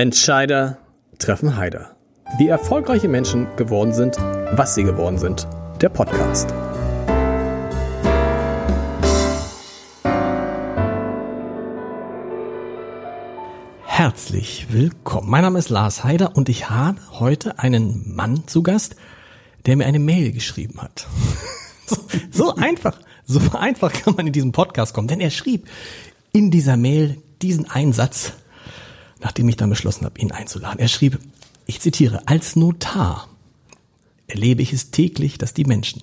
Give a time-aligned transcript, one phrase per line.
[0.00, 0.78] Entscheider
[1.18, 1.94] treffen Heider.
[2.38, 5.46] Wie erfolgreiche Menschen geworden sind, was sie geworden sind.
[5.82, 6.48] Der Podcast.
[13.84, 15.28] Herzlich willkommen.
[15.28, 18.96] Mein Name ist Lars Heider und ich habe heute einen Mann zu Gast,
[19.66, 21.08] der mir eine Mail geschrieben hat.
[21.84, 21.96] so,
[22.30, 25.68] so einfach, so einfach kann man in diesen Podcast kommen, denn er schrieb
[26.32, 28.32] in dieser Mail diesen Einsatz,
[29.20, 30.78] nachdem ich dann beschlossen habe, ihn einzuladen.
[30.78, 31.18] Er schrieb,
[31.66, 33.28] ich zitiere, als Notar
[34.26, 36.02] erlebe ich es täglich, dass die Menschen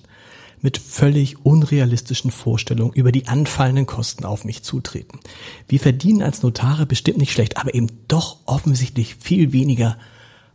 [0.60, 5.20] mit völlig unrealistischen Vorstellungen über die anfallenden Kosten auf mich zutreten.
[5.68, 9.96] Wir verdienen als Notare bestimmt nicht schlecht, aber eben doch offensichtlich viel weniger,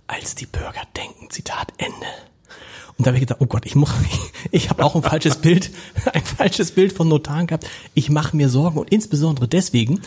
[0.08, 1.30] als die Bürger denken.
[1.30, 2.08] Zitat Ende.
[2.98, 3.91] Und da habe ich gesagt, oh Gott, ich, muss,
[4.52, 5.72] ich, ich habe auch ein falsches Bild,
[6.14, 7.67] ein falsches Bild von Notaren gehabt.
[7.94, 10.02] Ich mache mir Sorgen und insbesondere deswegen,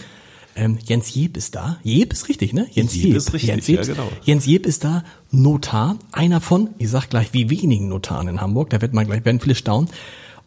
[0.57, 1.79] ähm, Jens Jeb ist da.
[1.83, 2.67] Jeb ist richtig, ne?
[2.73, 4.09] Jens Jeb, Jeb ist richtig, Jens Jeb, ja genau.
[4.23, 8.71] Jens Jeb ist da, Notar, einer von, ich sag gleich, wie wenigen Notaren in Hamburg,
[8.71, 9.91] da wird man gleich, werden viele staunen.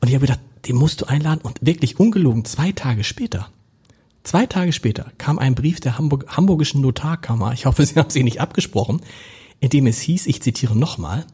[0.02, 3.50] Und ich habe gedacht, den musst du einladen und wirklich ungelogen, zwei Tage später,
[4.24, 8.24] zwei Tage später kam ein Brief der Hamburg, Hamburgischen Notarkammer, ich hoffe, Sie haben sie
[8.24, 9.02] nicht abgesprochen,
[9.60, 11.26] in dem es hieß, ich zitiere nochmal,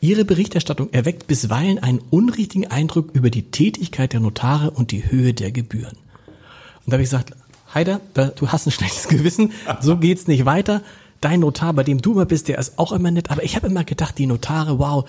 [0.00, 5.32] Ihre Berichterstattung erweckt bisweilen einen unrichtigen Eindruck über die Tätigkeit der Notare und die Höhe
[5.32, 5.96] der Gebühren.
[6.84, 7.36] Und da habe ich gesagt,
[7.74, 10.82] Heider, du hast ein schlechtes Gewissen, so geht's nicht weiter.
[11.20, 13.68] Dein Notar, bei dem du immer bist, der ist auch immer nett, aber ich habe
[13.68, 15.08] immer gedacht, die Notare, wow,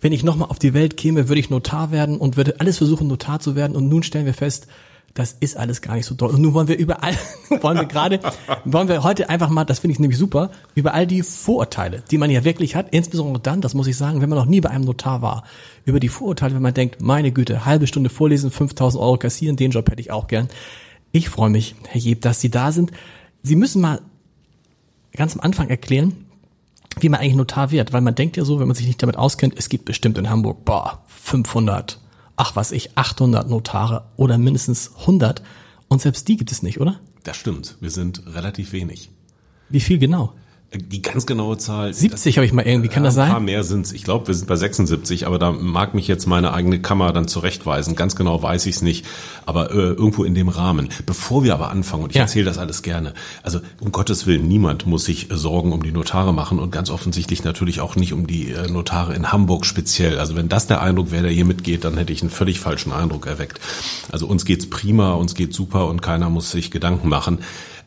[0.00, 3.06] wenn ich nochmal auf die Welt käme, würde ich Notar werden und würde alles versuchen,
[3.06, 3.76] Notar zu werden.
[3.76, 4.66] Und nun stellen wir fest,
[5.14, 6.30] das ist alles gar nicht so toll.
[6.30, 7.14] Und nun wollen wir überall,
[7.60, 8.18] wollen wir gerade,
[8.64, 12.18] wollen wir heute einfach mal, das finde ich nämlich super, über all die Vorurteile, die
[12.18, 14.70] man ja wirklich hat, insbesondere dann, das muss ich sagen, wenn man noch nie bei
[14.70, 15.44] einem Notar war,
[15.84, 19.70] über die Vorurteile, wenn man denkt, meine Güte, halbe Stunde vorlesen, 5000 Euro kassieren, den
[19.70, 20.48] Job hätte ich auch gern.
[21.12, 22.90] Ich freue mich, Herr Jeb, dass Sie da sind.
[23.42, 24.00] Sie müssen mal
[25.12, 26.26] ganz am Anfang erklären,
[27.00, 29.16] wie man eigentlich Notar wird, weil man denkt ja so, wenn man sich nicht damit
[29.16, 32.00] auskennt, es gibt bestimmt in Hamburg, boah, 500,
[32.36, 35.42] ach was ich, 800 Notare oder mindestens 100
[35.88, 36.98] und selbst die gibt es nicht, oder?
[37.24, 39.10] Das stimmt, wir sind relativ wenig.
[39.68, 40.32] Wie viel genau?
[40.74, 41.92] Die ganz genaue Zahl.
[41.92, 43.26] 70 habe ich mal irgendwie, kann das sein?
[43.26, 43.92] Ein paar mehr sind's.
[43.92, 47.28] Ich glaube, wir sind bei 76, aber da mag mich jetzt meine eigene Kammer dann
[47.28, 47.94] zurechtweisen.
[47.94, 49.04] Ganz genau weiß ich's nicht,
[49.44, 50.88] aber äh, irgendwo in dem Rahmen.
[51.04, 52.22] Bevor wir aber anfangen, und ich ja.
[52.22, 53.12] erzähle das alles gerne,
[53.42, 56.88] also um Gottes Willen, niemand muss sich äh, Sorgen um die Notare machen und ganz
[56.88, 60.18] offensichtlich natürlich auch nicht um die äh, Notare in Hamburg speziell.
[60.18, 62.92] Also wenn das der Eindruck wäre, der hier mitgeht, dann hätte ich einen völlig falschen
[62.92, 63.60] Eindruck erweckt.
[64.10, 67.40] Also uns geht's prima, uns geht's super und keiner muss sich Gedanken machen.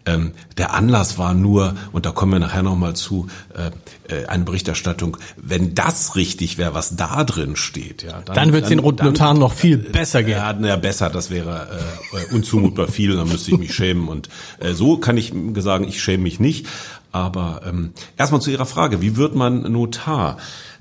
[0.06, 3.72] Ähm, der Anlass war nur, und da kommen wir nachher nochmal zu, äh,
[4.14, 8.22] äh, eine Berichterstattung, wenn das richtig wäre, was da drin steht, ja.
[8.24, 10.38] Dann, dann wird es den Notaren noch viel besser gehen.
[10.38, 11.68] Ja, ja besser, das wäre
[12.14, 14.08] äh, unzumutbar viel, dann müsste ich mich schämen.
[14.08, 14.30] Und
[14.60, 16.68] äh, so kann ich sagen, ich schäme mich nicht.
[17.12, 20.38] Aber ähm, erstmal zu Ihrer Frage, wie wird man Notar?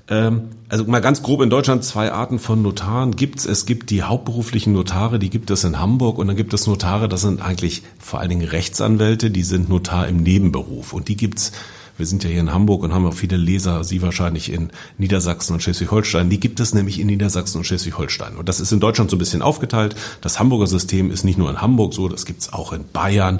[0.07, 3.45] Ähm, also mal ganz grob in Deutschland zwei Arten von Notaren gibt's.
[3.45, 7.09] Es gibt die hauptberuflichen Notare, die gibt es in Hamburg und dann gibt es Notare,
[7.09, 11.51] das sind eigentlich vor allen Dingen Rechtsanwälte, die sind Notar im Nebenberuf und die gibt's
[11.97, 15.53] wir sind ja hier in Hamburg und haben auch viele Leser, Sie wahrscheinlich in Niedersachsen
[15.53, 16.29] und Schleswig-Holstein.
[16.29, 18.35] Die gibt es nämlich in Niedersachsen und Schleswig-Holstein.
[18.35, 19.95] Und das ist in Deutschland so ein bisschen aufgeteilt.
[20.19, 23.39] Das Hamburger System ist nicht nur in Hamburg so, das gibt's auch in Bayern,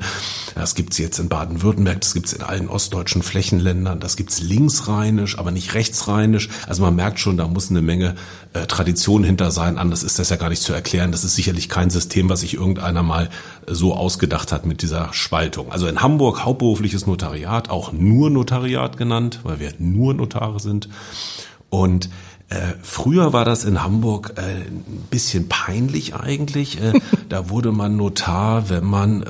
[0.56, 5.52] das gibt's jetzt in Baden-Württemberg, das gibt's in allen ostdeutschen Flächenländern, das gibt's linksrheinisch, aber
[5.52, 6.50] nicht rechtsrheinisch.
[6.66, 8.16] Also man merkt schon, da muss eine Menge
[8.54, 9.78] äh, Tradition hinter sein.
[9.78, 11.12] Anders ist das ja gar nicht zu erklären.
[11.12, 13.30] Das ist sicherlich kein System, was sich irgendeiner mal
[13.68, 15.72] so ausgedacht hat mit dieser Spaltung.
[15.74, 18.45] Also in Hamburg hauptberufliches Notariat, auch nur Notariat
[18.98, 20.90] genannt, weil wir nur Notare sind.
[21.70, 22.10] Und
[22.50, 26.80] äh, früher war das in Hamburg äh, ein bisschen peinlich eigentlich.
[26.80, 26.94] Äh,
[27.30, 29.24] da wurde man Notar, wenn man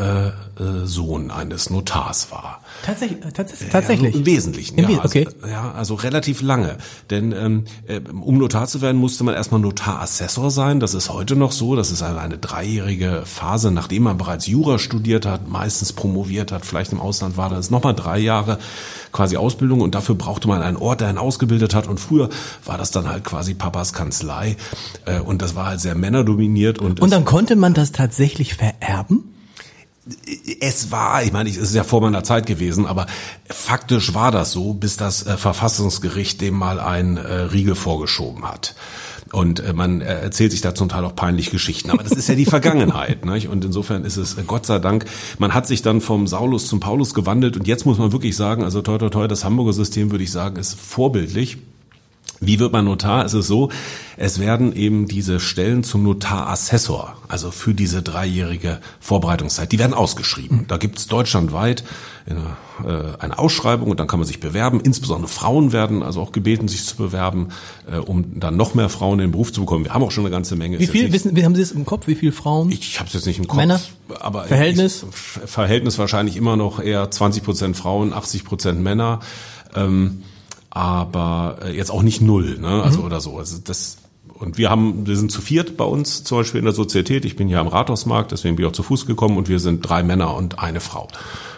[0.60, 2.62] äh, Sohn eines Notars war.
[2.86, 3.70] Tatsächlich, äh, tatsächlich.
[3.70, 4.08] tatsächlich.
[4.08, 5.04] Also Im Wesentlichen, Im ja.
[5.04, 5.28] okay.
[5.28, 6.78] Also, ja, also relativ lange.
[7.10, 10.80] Denn ähm, äh, um Notar zu werden, musste man erstmal Notarassessor sein.
[10.80, 11.76] Das ist heute noch so.
[11.76, 16.66] Das ist eine, eine dreijährige Phase, nachdem man bereits Jura studiert hat, meistens promoviert hat,
[16.66, 18.60] vielleicht im Ausland war das nochmal drei Jahre
[19.12, 21.88] quasi Ausbildung und dafür brauchte man einen Ort, der einen ausgebildet hat.
[21.88, 22.30] Und früher
[22.66, 24.58] war das dann halt quasi Papas Kanzlei
[25.06, 26.80] äh, und das war halt sehr männerdominiert.
[26.80, 29.35] Und, und dann konnte man das tatsächlich vererben?
[30.60, 33.08] Es war, ich meine, es ist ja vor meiner Zeit gewesen, aber
[33.50, 38.76] faktisch war das so, bis das äh, Verfassungsgericht dem mal einen äh, Riegel vorgeschoben hat.
[39.32, 41.90] Und äh, man äh, erzählt sich da zum Teil auch peinlich Geschichten.
[41.90, 43.26] Aber das ist ja die Vergangenheit.
[43.26, 43.50] Nicht?
[43.50, 45.06] Und insofern ist es, äh, Gott sei Dank,
[45.40, 47.58] man hat sich dann vom Saulus zum Paulus gewandelt.
[47.58, 50.32] Und jetzt muss man wirklich sagen, also toi toi toi, das Hamburger System, würde ich
[50.32, 51.58] sagen, ist vorbildlich.
[52.40, 53.26] Wie wird man Notar?
[53.26, 53.70] Es ist so,
[54.18, 60.66] es werden eben diese Stellen zum Notarassessor, also für diese dreijährige Vorbereitungszeit, die werden ausgeschrieben.
[60.68, 61.84] Da gibt es deutschlandweit
[62.28, 64.82] eine, äh, eine Ausschreibung und dann kann man sich bewerben.
[64.82, 67.50] Insbesondere Frauen werden also auch gebeten, sich zu bewerben,
[67.92, 69.86] äh, um dann noch mehr Frauen in den Beruf zu bekommen.
[69.86, 70.80] Wir haben auch schon eine ganze Menge.
[70.80, 72.72] Wie viel, wissen, haben Sie es im Kopf, wie viele Frauen?
[72.72, 73.58] Ich habe es jetzt nicht im Kopf.
[73.58, 73.80] Männer?
[74.20, 75.06] Aber Verhältnis?
[75.10, 79.20] Ich, Verhältnis wahrscheinlich immer noch eher 20 Prozent Frauen, 80 Prozent Männer.
[79.76, 80.24] Ähm,
[80.76, 82.84] aber äh, jetzt auch nicht null, ne?
[82.84, 83.06] Also mhm.
[83.06, 83.38] oder so.
[83.38, 83.98] Also das
[84.34, 87.24] und wir haben, wir sind zu viert bei uns zum Beispiel in der Sozietät.
[87.24, 89.88] Ich bin hier am Rathausmarkt, deswegen bin ich auch zu Fuß gekommen und wir sind
[89.88, 91.08] drei Männer und eine Frau.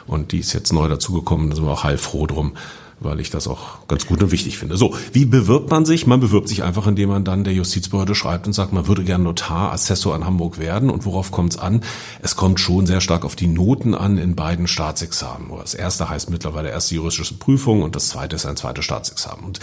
[0.05, 2.53] Und die ist jetzt neu dazugekommen, da sind wir auch heilfroh drum
[2.99, 4.75] weil ich das auch ganz gut und wichtig finde.
[4.77, 6.07] So, wie bewirbt man sich?
[6.07, 9.23] Man bewirbt sich einfach, indem man dann der Justizbehörde schreibt und sagt, man würde gerne
[9.23, 10.89] Notar, Assessor in Hamburg werden.
[10.89, 11.81] Und worauf kommt es an?
[12.21, 15.49] Es kommt schon sehr stark auf die Noten an in beiden Staatsexamen.
[15.59, 19.45] Das erste heißt mittlerweile erste juristische Prüfung und das zweite ist ein zweites Staatsexamen.
[19.45, 19.59] Und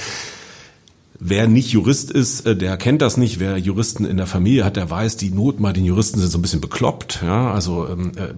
[1.21, 3.39] Wer nicht Jurist ist, äh, der kennt das nicht.
[3.39, 6.39] Wer Juristen in der Familie hat, der weiß, die Noten bei den Juristen sind so
[6.39, 7.21] ein bisschen bekloppt.
[7.23, 8.35] Ja, also ähm, äh,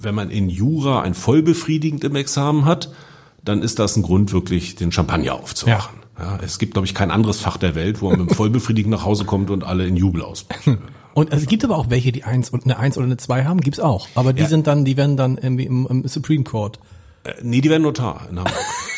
[0.00, 2.90] wenn man in Jura ein vollbefriedigend im Examen hat,
[3.44, 6.00] dann ist das ein Grund, wirklich den Champagner aufzumachen.
[6.18, 6.24] Ja.
[6.24, 8.90] ja es gibt, glaube ich, kein anderes Fach der Welt, wo man mit dem Vollbefriedigen
[8.90, 10.78] nach Hause kommt und alle in Jubel ausbrechen.
[11.14, 13.60] Und es gibt aber auch welche, die eins und eine eins oder eine zwei haben,
[13.60, 14.08] gibt's auch.
[14.16, 14.48] Aber die ja.
[14.48, 16.80] sind dann, die werden dann irgendwie im, im Supreme Court.
[17.22, 18.52] Äh, nee, die werden Notar in Hamburg.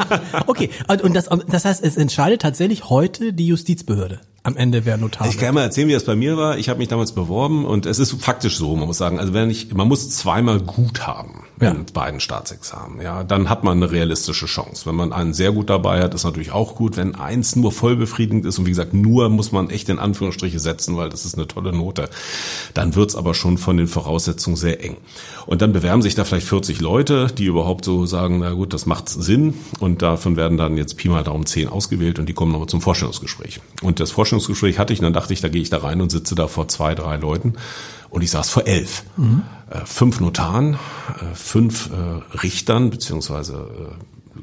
[0.48, 5.28] okay, und das, das heißt, es entscheidet tatsächlich heute die Justizbehörde am Ende wer Notar
[5.28, 6.58] Ich kann mal erzählen, wie das bei mir war.
[6.58, 9.48] Ich habe mich damals beworben und es ist faktisch so, man muss sagen, also wenn
[9.50, 11.70] ich, man muss zweimal gut haben ja.
[11.70, 14.86] in beiden Staatsexamen, ja, dann hat man eine realistische Chance.
[14.86, 16.96] Wenn man einen sehr gut dabei hat, ist natürlich auch gut.
[16.96, 20.58] Wenn eins nur voll befriedigend ist und wie gesagt, nur muss man echt in Anführungsstriche
[20.58, 22.08] setzen, weil das ist eine tolle Note,
[22.74, 24.96] dann wird's aber schon von den Voraussetzungen sehr eng.
[25.46, 28.86] Und dann bewerben sich da vielleicht 40 Leute, die überhaupt so sagen, na gut, das
[28.86, 32.52] macht Sinn und davon werden dann jetzt Pi mal Daumen 10 ausgewählt und die kommen
[32.52, 33.60] nochmal zum Vorstellungsgespräch.
[33.82, 36.10] Und das Vorstellungsgespräch hatte ich und dann dachte ich, da gehe ich da rein und
[36.10, 37.54] sitze da vor zwei, drei Leuten.
[38.12, 39.04] Und ich saß vor elf.
[39.16, 39.42] Mhm.
[39.70, 43.96] Äh, fünf Notaren, äh, fünf äh, Richtern, beziehungsweise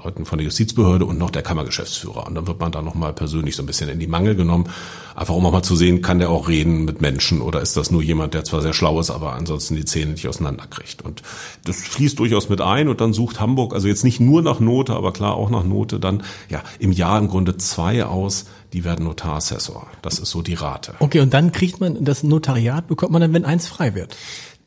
[0.04, 2.26] Leuten von der Justizbehörde und noch der Kammergeschäftsführer.
[2.26, 4.70] Und dann wird man da nochmal persönlich so ein bisschen in die Mangel genommen.
[5.16, 7.92] Einfach um auch mal zu sehen, kann der auch reden mit Menschen oder ist das
[7.92, 11.04] nur jemand, der zwar sehr schlau ist, aber ansonsten die Zähne nicht auseinanderkriegt.
[11.04, 11.22] Und
[11.66, 14.94] das fließt durchaus mit ein und dann sucht Hamburg, also jetzt nicht nur nach Note,
[14.94, 19.06] aber klar auch nach Note, dann ja im Jahr im Grunde zwei aus, die werden
[19.06, 19.88] Notarassessor.
[20.02, 20.96] Das ist so die Rate.
[21.00, 24.16] Okay, und dann kriegt man das Notariat, bekommt man dann, wenn eins frei wird?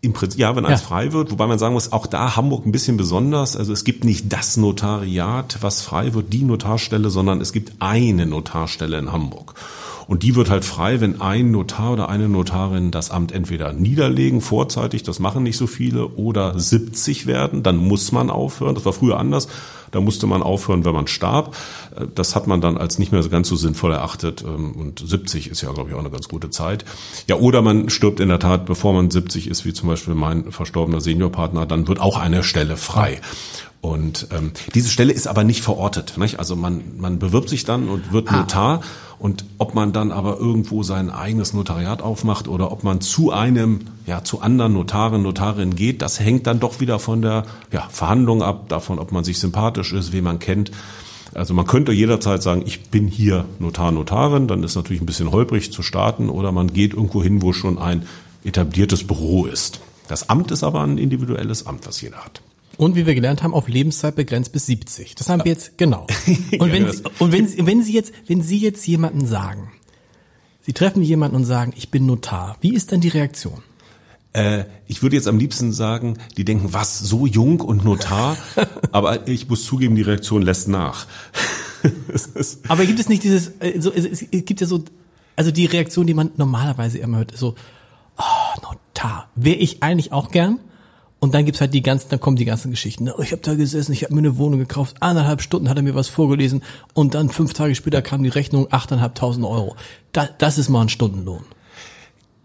[0.00, 0.86] Im Prinzip, ja, wenn eins ja.
[0.88, 3.56] frei wird, wobei man sagen muss, auch da Hamburg ein bisschen besonders.
[3.56, 8.26] Also es gibt nicht das Notariat, was frei wird, die Notarstelle, sondern es gibt eine
[8.26, 9.54] Notarstelle in Hamburg.
[10.06, 14.40] Und die wird halt frei, wenn ein Notar oder eine Notarin das Amt entweder niederlegen,
[14.40, 18.74] vorzeitig, das machen nicht so viele, oder 70 werden, dann muss man aufhören.
[18.74, 19.48] Das war früher anders.
[19.92, 21.54] Da musste man aufhören, wenn man starb.
[22.14, 24.42] Das hat man dann als nicht mehr ganz so sinnvoll erachtet.
[24.42, 26.84] Ähm, und 70 ist ja, glaube ich, auch eine ganz gute Zeit.
[27.28, 30.50] Ja, oder man stirbt in der Tat, bevor man 70 ist, wie zum Beispiel mein
[30.50, 33.20] verstorbener Seniorpartner, dann wird auch eine Stelle frei.
[33.82, 36.16] Und ähm, diese Stelle ist aber nicht verortet.
[36.16, 36.38] Nicht?
[36.38, 38.36] Also man, man bewirbt sich dann und wird ah.
[38.38, 38.80] Notar.
[39.18, 43.80] Und ob man dann aber irgendwo sein eigenes Notariat aufmacht oder ob man zu einem,
[44.06, 48.42] ja, zu anderen Notaren, Notarinnen geht, das hängt dann doch wieder von der ja, Verhandlung
[48.42, 50.70] ab, davon, ob man sich sympathisch ist, wen man kennt.
[51.34, 55.32] Also man könnte jederzeit sagen, ich bin hier Notar, Notarin, dann ist natürlich ein bisschen
[55.32, 58.06] holprig zu starten, oder man geht irgendwo hin, wo schon ein
[58.44, 59.80] etabliertes Büro ist.
[60.08, 62.42] Das Amt ist aber ein individuelles Amt, was jeder hat.
[62.78, 65.14] Und wie wir gelernt haben, auf Lebenszeit begrenzt bis 70.
[65.14, 66.06] Das haben wir jetzt, genau.
[66.58, 69.72] Und wenn, Sie, und wenn, Sie, wenn Sie jetzt, wenn Sie jetzt jemanden sagen,
[70.62, 73.62] Sie treffen jemanden und sagen, ich bin Notar, wie ist dann die Reaktion?
[74.32, 78.36] Äh, ich würde jetzt am liebsten sagen, die denken, was, so jung und Notar?
[78.92, 81.06] Aber ich muss zugeben, die Reaktion lässt nach.
[82.68, 84.84] Aber gibt es nicht dieses, äh, so, es, es gibt ja so,
[85.34, 87.56] also die Reaktion, die man normalerweise immer hört, so,
[88.16, 90.60] oh, Notar, wäre ich eigentlich auch gern?
[91.22, 93.08] Und dann gibt's halt die ganzen, dann kommen die ganzen Geschichten.
[93.22, 95.94] Ich habe da gesessen, ich habe mir eine Wohnung gekauft, eineinhalb Stunden hat er mir
[95.94, 96.64] was vorgelesen
[96.94, 99.76] und dann fünf Tage später kam die Rechnung, achteinhalbtausend Euro.
[100.10, 101.44] Da, das ist mal ein Stundenlohn.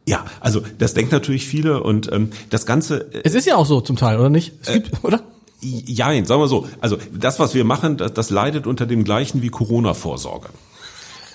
[0.06, 3.12] Ja, also das denkt natürlich viele und ähm, das Ganze.
[3.16, 4.54] Äh, es ist ja auch so zum Teil, oder nicht?
[4.62, 5.24] Es gibt, äh, oder?
[5.60, 6.68] Ja, sagen wir so.
[6.80, 10.50] Also das, was wir machen, das, das leidet unter dem gleichen wie Corona-Vorsorge.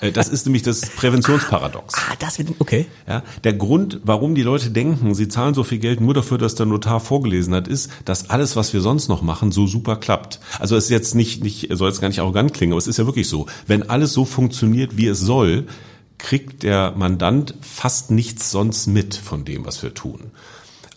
[0.02, 1.94] Äh, das ist nämlich das Präventionsparadox.
[1.94, 2.87] Ah, das wird, okay.
[3.09, 6.54] Ja, der Grund, warum die Leute denken, sie zahlen so viel Geld nur dafür, dass
[6.54, 10.40] der Notar vorgelesen hat, ist, dass alles, was wir sonst noch machen, so super klappt.
[10.59, 12.99] Also es ist jetzt nicht, nicht, soll jetzt gar nicht arrogant klingen, aber es ist
[12.99, 13.47] ja wirklich so.
[13.66, 15.66] Wenn alles so funktioniert, wie es soll,
[16.18, 20.30] kriegt der Mandant fast nichts sonst mit von dem, was wir tun.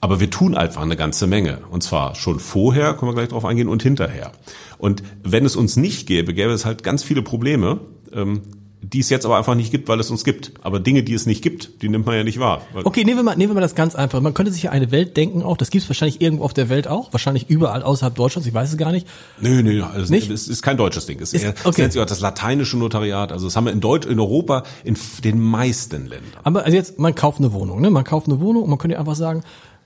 [0.01, 1.61] Aber wir tun einfach eine ganze Menge.
[1.71, 4.31] Und zwar schon vorher, können wir gleich drauf eingehen, und hinterher.
[4.77, 7.79] Und wenn es uns nicht gäbe, gäbe es halt ganz viele Probleme,
[8.13, 8.41] ähm,
[8.81, 10.51] die es jetzt aber einfach nicht gibt, weil es uns gibt.
[10.61, 12.61] Aber Dinge, die es nicht gibt, die nimmt man ja nicht wahr.
[12.83, 14.21] Okay, nehmen wir mal, nehmen wir mal das ganz einfach.
[14.21, 16.69] Man könnte sich ja eine Welt denken auch, das gibt es wahrscheinlich irgendwo auf der
[16.69, 19.07] Welt auch, wahrscheinlich überall außerhalb Deutschlands, ich weiß es gar nicht.
[19.39, 20.29] Nö, nö, also nicht?
[20.29, 21.19] es ist kein deutsches Ding.
[21.19, 21.81] Es ist, eher, okay.
[21.81, 23.31] nennt sich auch das lateinische Notariat.
[23.31, 26.31] Also das haben wir in Deutsch, in Europa, in den meisten Ländern.
[26.43, 27.89] Aber also jetzt, man kauft eine Wohnung, ne?
[27.89, 29.43] Man kauft eine Wohnung und man könnte einfach sagen,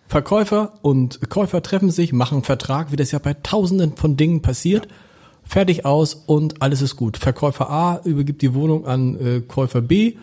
[0.07, 4.41] Verkäufer und Käufer treffen sich, machen einen Vertrag, wie das ja bei tausenden von Dingen
[4.41, 4.87] passiert.
[4.87, 4.91] Ja
[5.49, 7.17] fertig aus und alles ist gut.
[7.17, 10.15] Verkäufer A übergibt die Wohnung an äh, Käufer B.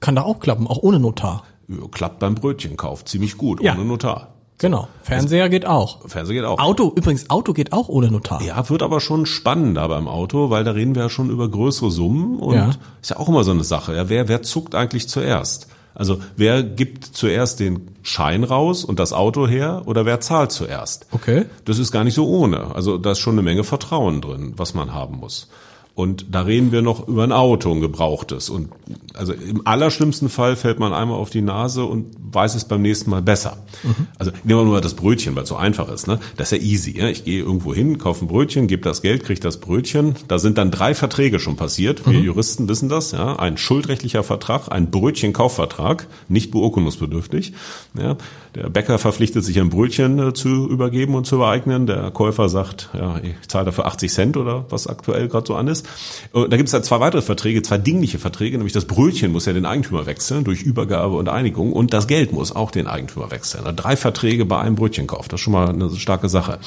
[0.00, 1.44] Kann da auch klappen, auch ohne Notar.
[1.90, 3.74] Klappt beim Brötchenkauf ziemlich gut, ja.
[3.74, 4.34] ohne Notar.
[4.58, 4.86] Genau.
[5.02, 6.06] Fernseher geht auch.
[6.08, 6.58] Fernseher geht auch.
[6.58, 8.40] Auto, übrigens, Auto geht auch ohne Notar.
[8.42, 11.90] Ja, wird aber schon spannender beim Auto, weil da reden wir ja schon über größere
[11.90, 12.70] Summen und ja.
[13.00, 13.96] ist ja auch immer so eine Sache.
[13.96, 15.68] Ja, wer, wer zuckt eigentlich zuerst?
[15.94, 21.06] Also wer gibt zuerst den Schein raus und das Auto her oder wer zahlt zuerst?
[21.12, 21.46] Okay.
[21.64, 22.74] Das ist gar nicht so ohne.
[22.74, 25.48] Also da ist schon eine Menge Vertrauen drin, was man haben muss.
[25.94, 28.50] Und da reden wir noch über ein Auto, ein gebrauchtes.
[28.50, 28.70] Und
[29.14, 33.10] also im allerschlimmsten Fall fällt man einmal auf die Nase und weiß es beim nächsten
[33.10, 33.58] Mal besser.
[33.84, 34.08] Mhm.
[34.18, 36.08] Also nehmen wir nur das Brötchen, weil es so einfach ist.
[36.08, 36.18] Ne?
[36.36, 36.98] Das ist ja easy.
[36.98, 37.08] Ja?
[37.08, 40.16] Ich gehe irgendwo hin, kaufe ein Brötchen, gebe das Geld, kriege das Brötchen.
[40.26, 42.04] Da sind dann drei Verträge schon passiert.
[42.06, 42.24] Wir mhm.
[42.24, 43.12] Juristen wissen das.
[43.12, 43.36] Ja?
[43.36, 47.52] Ein schuldrechtlicher Vertrag, ein Brötchenkaufvertrag, nicht beurkundungsbedürftig.
[47.96, 48.16] Ja?
[48.54, 51.86] Der Bäcker verpflichtet sich ein Brötchen äh, zu übergeben und zu übereignen.
[51.86, 55.68] Der Käufer sagt, ja, ich zahle dafür 80 Cent oder was aktuell gerade so an
[55.68, 55.83] ist.
[56.32, 59.46] Und da gibt es dann zwei weitere Verträge, zwei dingliche Verträge, nämlich das Brötchen muss
[59.46, 63.30] ja den Eigentümer wechseln durch Übergabe und Einigung und das Geld muss auch den Eigentümer
[63.30, 63.64] wechseln.
[63.76, 66.58] Drei Verträge bei einem Brötchenkauf, das ist schon mal eine starke Sache.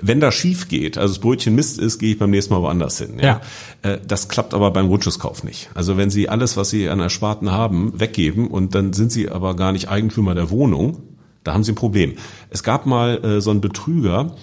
[0.00, 2.98] Wenn das schief geht, also das Brötchen Mist ist, gehe ich beim nächsten Mal woanders
[2.98, 3.18] hin.
[3.18, 3.40] Ja?
[3.82, 3.90] ja.
[3.90, 5.70] Äh, das klappt aber beim Grundstückskauf nicht.
[5.74, 9.56] Also wenn Sie alles, was Sie an Ersparten haben, weggeben und dann sind Sie aber
[9.56, 11.02] gar nicht Eigentümer der Wohnung,
[11.44, 12.14] da haben Sie ein Problem.
[12.50, 14.34] Es gab mal äh, so einen Betrüger,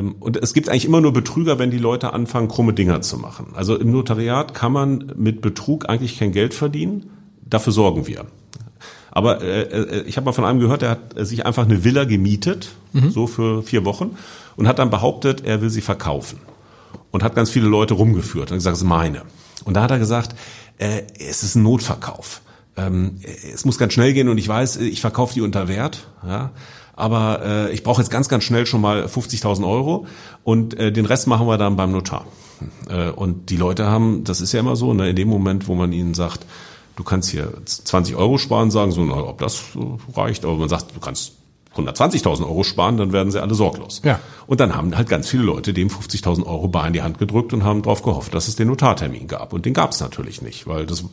[0.00, 3.48] und es gibt eigentlich immer nur Betrüger, wenn die Leute anfangen, krumme Dinger zu machen.
[3.54, 7.10] Also im Notariat kann man mit Betrug eigentlich kein Geld verdienen.
[7.48, 8.24] Dafür sorgen wir.
[9.10, 12.04] Aber äh, äh ich habe mal von einem gehört, der hat sich einfach eine Villa
[12.04, 13.10] gemietet, mhm.
[13.10, 14.16] so für vier Wochen,
[14.56, 16.38] und hat dann behauptet, er will sie verkaufen.
[17.10, 19.22] Und hat ganz viele Leute rumgeführt und gesagt, es ist meine.
[19.64, 20.34] Und da hat er gesagt,
[20.78, 22.40] äh, es ist ein Notverkauf.
[22.76, 23.18] Ähm,
[23.52, 26.08] es muss ganz schnell gehen und ich weiß, ich verkaufe die unter Wert.
[26.26, 26.50] Ja?
[26.96, 30.06] Aber äh, ich brauche jetzt ganz, ganz schnell schon mal 50.000 Euro
[30.44, 32.26] und äh, den Rest machen wir dann beim Notar.
[32.88, 35.74] Äh, und die Leute haben, das ist ja immer so, ne, in dem Moment, wo
[35.74, 36.46] man ihnen sagt,
[36.96, 39.62] du kannst hier 20 Euro sparen, sagen so, na, ob das
[40.14, 41.32] reicht, aber man sagt, du kannst
[41.76, 44.00] 120.000 Euro sparen, dann werden sie alle sorglos.
[44.04, 44.20] Ja.
[44.46, 47.52] Und dann haben halt ganz viele Leute dem 50.000 Euro bar in die Hand gedrückt
[47.52, 49.52] und haben darauf gehofft, dass es den Notartermin gab.
[49.52, 51.04] Und den gab es natürlich nicht, weil das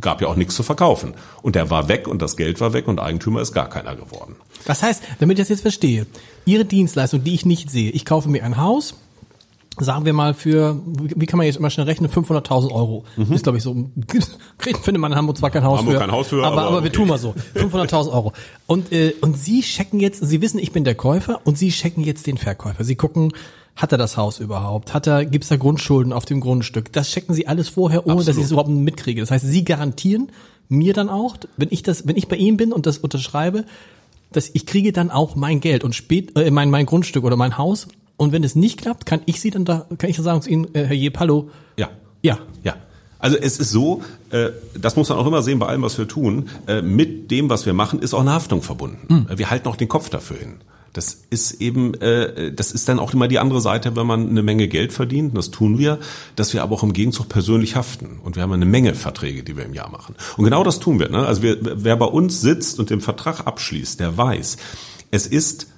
[0.00, 1.14] gab ja auch nichts zu verkaufen.
[1.42, 4.36] Und der war weg und das Geld war weg und Eigentümer ist gar keiner geworden.
[4.64, 6.06] Das heißt, damit ich das jetzt verstehe,
[6.44, 8.94] Ihre Dienstleistung, die ich nicht sehe, ich kaufe mir ein Haus,
[9.80, 13.04] sagen wir mal für, wie kann man jetzt immer schnell rechnen, 500.000 Euro.
[13.16, 13.32] Mhm.
[13.32, 13.74] Ist glaube ich so,
[14.58, 16.76] findet man in Hamburg zwar kein Haus Hamburg für, kein Haus für aber, aber, aber
[16.78, 16.84] okay.
[16.84, 18.32] wir tun mal so, 500.000 Euro.
[18.66, 22.02] Und, äh, und Sie checken jetzt, Sie wissen, ich bin der Käufer und Sie checken
[22.04, 22.84] jetzt den Verkäufer.
[22.84, 23.32] Sie gucken,
[23.78, 24.92] hat er das Haus überhaupt?
[24.92, 26.92] Hat er, gibt's da Grundschulden auf dem Grundstück?
[26.92, 28.28] Das checken Sie alles vorher, ohne Absolut.
[28.28, 29.20] dass ich es überhaupt mitkriege.
[29.20, 30.30] Das heißt, Sie garantieren
[30.68, 33.64] mir dann auch, wenn ich das, wenn ich bei Ihnen bin und das unterschreibe,
[34.32, 37.56] dass ich kriege dann auch mein Geld und spät, äh, mein, mein Grundstück oder mein
[37.56, 37.86] Haus.
[38.16, 40.50] Und wenn es nicht klappt, kann ich Sie dann da, kann ich dann sagen zu
[40.50, 41.50] Ihnen, äh, Herr Jeb, hallo.
[41.76, 41.88] Ja.
[42.20, 42.38] Ja.
[42.64, 42.74] Ja.
[43.20, 46.08] Also es ist so, äh, das muss man auch immer sehen bei allem, was wir
[46.08, 49.26] tun, äh, mit dem, was wir machen, ist auch eine Haftung verbunden.
[49.28, 49.38] Mhm.
[49.38, 50.54] Wir halten auch den Kopf dafür hin.
[50.92, 54.42] Das ist eben, äh, das ist dann auch immer die andere Seite, wenn man eine
[54.42, 55.98] Menge Geld verdient, und das tun wir,
[56.36, 58.20] dass wir aber auch im Gegenzug persönlich haften.
[58.22, 60.14] Und wir haben eine Menge Verträge, die wir im Jahr machen.
[60.36, 61.08] Und genau das tun wir.
[61.08, 61.26] Ne?
[61.26, 64.56] Also wir, wer bei uns sitzt und den Vertrag abschließt, der weiß,
[65.10, 65.68] es ist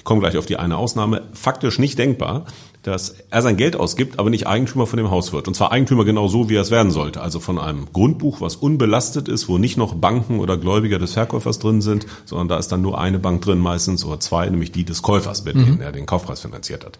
[0.00, 2.46] ich komme gleich auf die eine Ausnahme, faktisch nicht denkbar,
[2.82, 5.48] dass er sein Geld ausgibt, aber nicht Eigentümer von dem Haus wird.
[5.48, 7.20] Und zwar Eigentümer genau so, wie er es werden sollte.
[7.20, 11.58] Also von einem Grundbuch, was unbelastet ist, wo nicht noch Banken oder Gläubiger des Verkäufers
[11.58, 14.84] drin sind, sondern da ist dann nur eine Bank drin meistens oder zwei, nämlich die
[14.84, 15.64] des Käufers, mit mhm.
[15.64, 16.98] denen er den Kaufpreis finanziert hat.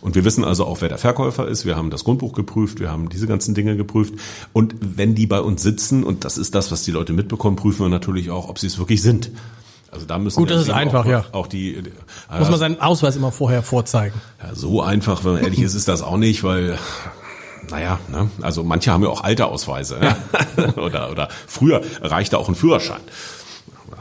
[0.00, 1.66] Und wir wissen also auch, wer der Verkäufer ist.
[1.66, 4.14] Wir haben das Grundbuch geprüft, wir haben diese ganzen Dinge geprüft.
[4.54, 7.84] Und wenn die bei uns sitzen, und das ist das, was die Leute mitbekommen, prüfen
[7.84, 9.30] wir natürlich auch, ob sie es wirklich sind.
[9.90, 11.24] Also da müssen Gut, das ist einfach, auch, ja.
[11.32, 11.82] Auch die, äh,
[12.38, 14.20] Muss man seinen Ausweis immer vorher vorzeigen.
[14.42, 16.78] Ja, so einfach, wenn man ehrlich ist, ist das auch nicht, weil
[17.70, 18.30] naja, ne?
[18.42, 19.98] also manche haben ja auch alte Ausweise.
[20.00, 20.16] Ja.
[20.76, 23.00] oder, oder früher reichte auch ein Führerschein.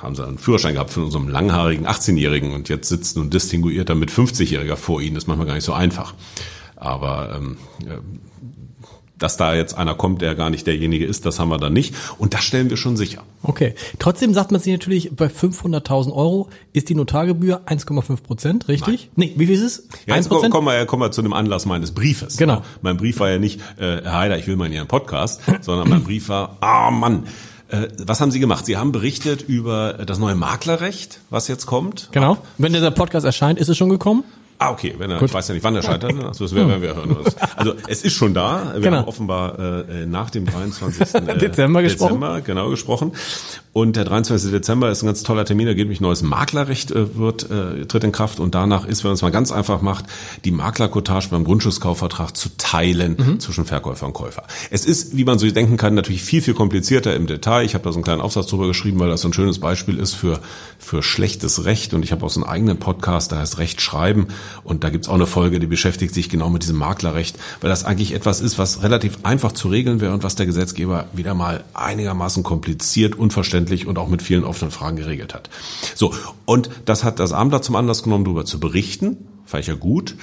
[0.02, 4.12] Haben sie einen Führerschein gehabt von unserem langhaarigen 18-Jährigen und jetzt sitzt ein distinguierter mit
[4.12, 5.16] 50-Jähriger vor ihnen.
[5.16, 6.14] Das ist manchmal gar nicht so einfach.
[6.76, 7.58] Aber ähm,
[9.20, 11.96] dass da jetzt einer kommt, der gar nicht derjenige ist, das haben wir dann nicht.
[12.18, 13.24] Und das stellen wir schon sicher.
[13.44, 13.74] Okay.
[14.00, 19.10] Trotzdem sagt man sich natürlich, bei 500.000 Euro ist die Notargebühr 1,5 Prozent, richtig?
[19.16, 19.30] Nein.
[19.30, 19.88] Nee, wie viel ist es?
[20.06, 22.38] Ja, 1 jetzt kommen wir, kommen wir zu dem Anlass meines Briefes.
[22.38, 22.62] Genau.
[22.82, 25.90] Mein Brief war ja nicht, äh, Herr Heider, ich will mal in Ihren Podcast, sondern
[25.90, 27.24] mein Brief war, ah Mann,
[27.70, 28.66] äh, was haben Sie gemacht?
[28.66, 32.10] Sie haben berichtet über das neue Maklerrecht, was jetzt kommt.
[32.12, 32.38] Genau.
[32.58, 34.24] Wenn dieser Podcast erscheint, ist es schon gekommen?
[34.60, 34.96] Ah, okay.
[34.98, 36.16] Wenn er, ich weiß ja nicht, wann er scheitert.
[36.16, 36.26] Ne?
[36.28, 37.16] Also, das werden wir hören.
[37.56, 38.72] Also es ist schon da.
[38.74, 38.98] Wir Genau.
[38.98, 41.14] haben offenbar äh, nach dem 23.
[41.28, 42.20] Äh, Dezember gesprochen.
[42.22, 43.12] Dezember, genau gesprochen.
[43.74, 44.50] Und der 23.
[44.52, 45.68] Dezember ist ein ganz toller Termin.
[45.68, 49.10] Da geht nämlich neues Maklerrecht äh, wird äh, tritt in Kraft und danach ist, wenn
[49.10, 50.06] man es mal ganz einfach macht,
[50.46, 53.40] die Maklerkotage beim Grundschusskaufvertrag zu teilen Mhm.
[53.40, 54.44] zwischen Verkäufer und Käufer.
[54.72, 57.64] Es ist, wie man so denken kann, natürlich viel viel komplizierter im Detail.
[57.64, 60.00] Ich habe da so einen kleinen Aufsatz drüber geschrieben, weil das so ein schönes Beispiel
[60.00, 60.40] ist für
[60.80, 64.28] für schlechtes Recht und ich habe auch so einen eigenen Podcast, der heißt Recht schreiben
[64.64, 67.86] und da gibt's auch eine Folge, die beschäftigt sich genau mit diesem Maklerrecht, weil das
[67.86, 71.64] eigentlich etwas ist, was relativ einfach zu regeln wäre und was der Gesetzgeber wieder mal
[71.74, 75.50] einigermaßen kompliziert, unverständlich und auch mit vielen offenen Fragen geregelt hat.
[75.96, 76.14] So,
[76.46, 80.16] und das hat das Abendblatt zum Anlass genommen, darüber zu berichten, fand ich ja gut.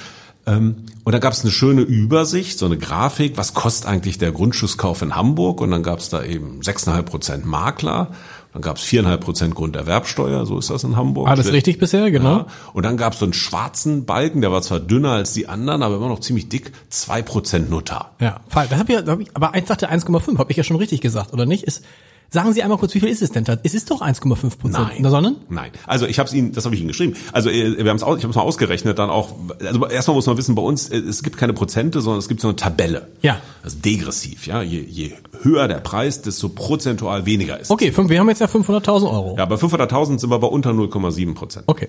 [0.46, 4.32] Ähm, Und da gab es eine schöne Übersicht, so eine Grafik, was kostet eigentlich der
[4.32, 5.60] Grundschusskauf in Hamburg?
[5.60, 8.10] Und dann gab es da eben 6,5 Prozent Makler,
[8.54, 11.28] dann gab es 4,5 Prozent Grunderwerbsteuer, so ist das in Hamburg.
[11.28, 12.36] Alles richtig bisher, genau.
[12.38, 12.46] Ja.
[12.72, 15.82] Und dann gab es so einen schwarzen Balken, der war zwar dünner als die anderen,
[15.82, 18.12] aber immer noch ziemlich dick, 2 Prozent Notar.
[18.20, 18.70] Ja, falsch.
[18.70, 21.00] Das hab ich, ja- hab ich, aber eins sagte 1,5, habe ich ja schon richtig
[21.00, 21.64] gesagt, oder nicht?
[21.64, 21.84] Ist,
[22.30, 23.44] sagen Sie einmal kurz, wie viel ist es denn?
[23.62, 24.72] Es ist doch 1,5 Prozent.
[25.00, 25.10] Nein.
[25.10, 25.36] Sondern?
[25.48, 25.70] Nein.
[25.86, 27.14] Also ich habe es Ihnen, das habe ich Ihnen geschrieben.
[27.32, 29.34] Also äh, wir haben es, ich habe es mal ausgerechnet, dann auch.
[29.64, 32.40] Also erstmal muss man wissen, bei uns äh, es gibt keine Prozente, sondern es gibt
[32.40, 33.08] so eine Tabelle.
[33.22, 33.40] Ja.
[33.62, 34.46] Also degressiv.
[34.46, 35.12] Ja, je, je
[35.42, 37.70] höher der Preis, desto prozentual weniger ist.
[37.70, 39.34] Okay, fünf, wir haben jetzt ja 500.000 Euro.
[39.38, 41.64] Ja, bei 500.000 sind wir bei unter 0,7 Prozent.
[41.66, 41.88] Okay,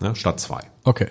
[0.00, 0.60] Ne, statt zwei.
[0.82, 1.06] okay.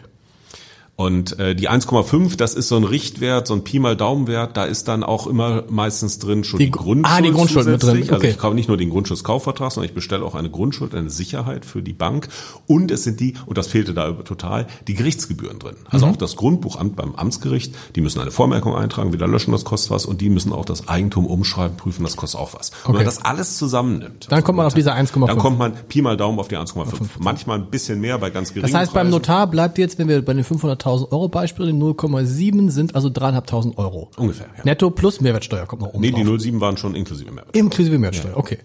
[1.04, 4.64] Und äh, die 1,5, das ist so ein Richtwert, so ein Pi mal Daumenwert, da
[4.66, 7.18] ist dann auch immer meistens drin schon Die die, Gru- Grundschuld.
[7.18, 8.02] ah, die Grundschuld mit drin.
[8.04, 8.30] Also okay.
[8.30, 11.82] ich kaufe nicht nur den Grundschusskaufvertrag, sondern ich bestelle auch eine Grundschuld, eine Sicherheit für
[11.82, 12.30] die Bank.
[12.68, 15.76] Und es sind die, und das fehlte da total, die Gerichtsgebühren drin.
[15.90, 16.14] Also Mhm.
[16.14, 20.06] auch das Grundbuchamt beim Amtsgericht, die müssen eine Vormerkung eintragen, wieder löschen, das kostet was.
[20.06, 22.70] Und die müssen auch das Eigentum umschreiben, prüfen, das kostet auch was.
[22.70, 22.98] Und wenn Okay.
[22.98, 24.28] man das alles zusammennimmt.
[24.30, 25.28] Dann kommt man auf diese 1,5.
[25.28, 27.10] Dann kommt man Pi mal Daumen auf die 1,5.
[27.20, 29.12] Manchmal ein bisschen mehr bei ganz geringen Das heißt, beim Preisen.
[29.12, 33.78] Notar bleibt jetzt, wenn wir bei den 500.000 Euro Beispiel, die 0,7 sind also 3.500
[33.78, 34.12] Euro.
[34.18, 34.64] Ungefähr, ja.
[34.64, 36.40] Netto plus Mehrwertsteuer kommt noch oben Nee, die drauf.
[36.40, 37.56] 07 waren schon inklusive Mehrwert.
[37.56, 38.60] Inklusive Mehrwertsteuer, okay.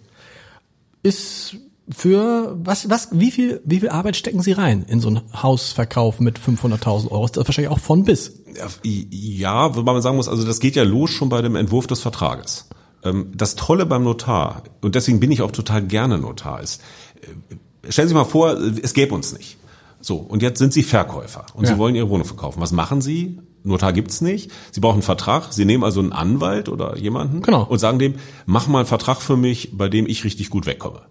[1.03, 1.57] Ist
[1.91, 6.21] für, was, was, wie viel, wie viel Arbeit stecken Sie rein in so einen Hausverkauf
[6.21, 7.25] mit 500.000 Euro?
[7.25, 8.43] Ist das wahrscheinlich auch von bis.
[8.85, 12.01] Ja, wobei man sagen muss, also das geht ja los schon bei dem Entwurf des
[12.01, 12.69] Vertrages.
[13.05, 16.83] Ähm, Das Tolle beim Notar, und deswegen bin ich auch total gerne Notar, ist,
[17.23, 19.57] äh, stellen Sie sich mal vor, es gäbe uns nicht.
[20.01, 21.73] So, und jetzt sind Sie Verkäufer und Ja.
[21.75, 22.61] Sie wollen Ihre Wohnung verkaufen.
[22.61, 23.39] Was machen Sie?
[23.65, 24.51] Notar gibt's nicht.
[24.71, 25.53] Sie brauchen einen Vertrag.
[25.53, 27.65] Sie nehmen also einen Anwalt oder jemanden Genau.
[27.65, 28.15] und sagen dem,
[28.47, 31.03] mach mal einen Vertrag für mich, bei dem ich richtig gut wegkomme.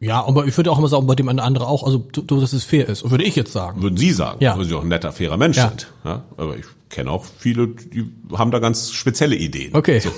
[0.00, 2.40] Ja, aber ich würde auch immer sagen, bei dem eine andere auch, also, du, du,
[2.40, 3.82] dass es fair ist, würde ich jetzt sagen.
[3.82, 4.56] Würden Sie sagen, Ja.
[4.56, 5.68] weil Sie auch ein netter, fairer Mensch Ja.
[5.70, 5.92] sind.
[6.04, 9.74] Ja, aber ich kenne auch viele, die haben da ganz spezielle Ideen.
[9.74, 9.98] Okay.
[9.98, 10.10] So.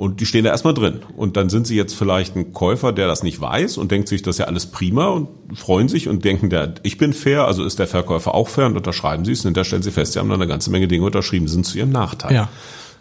[0.00, 1.00] Und die stehen da erstmal drin.
[1.14, 4.22] Und dann sind sie jetzt vielleicht ein Käufer, der das nicht weiß und denkt sich,
[4.22, 7.62] das ist ja alles prima und freuen sich und denken, der, ich bin fair, also
[7.66, 9.40] ist der Verkäufer auch fair und unterschreiben sie es.
[9.40, 11.76] Und hinterher stellen sie fest, sie haben da eine ganze Menge Dinge unterschrieben, sind zu
[11.76, 12.32] ihrem Nachteil.
[12.34, 12.48] Ja.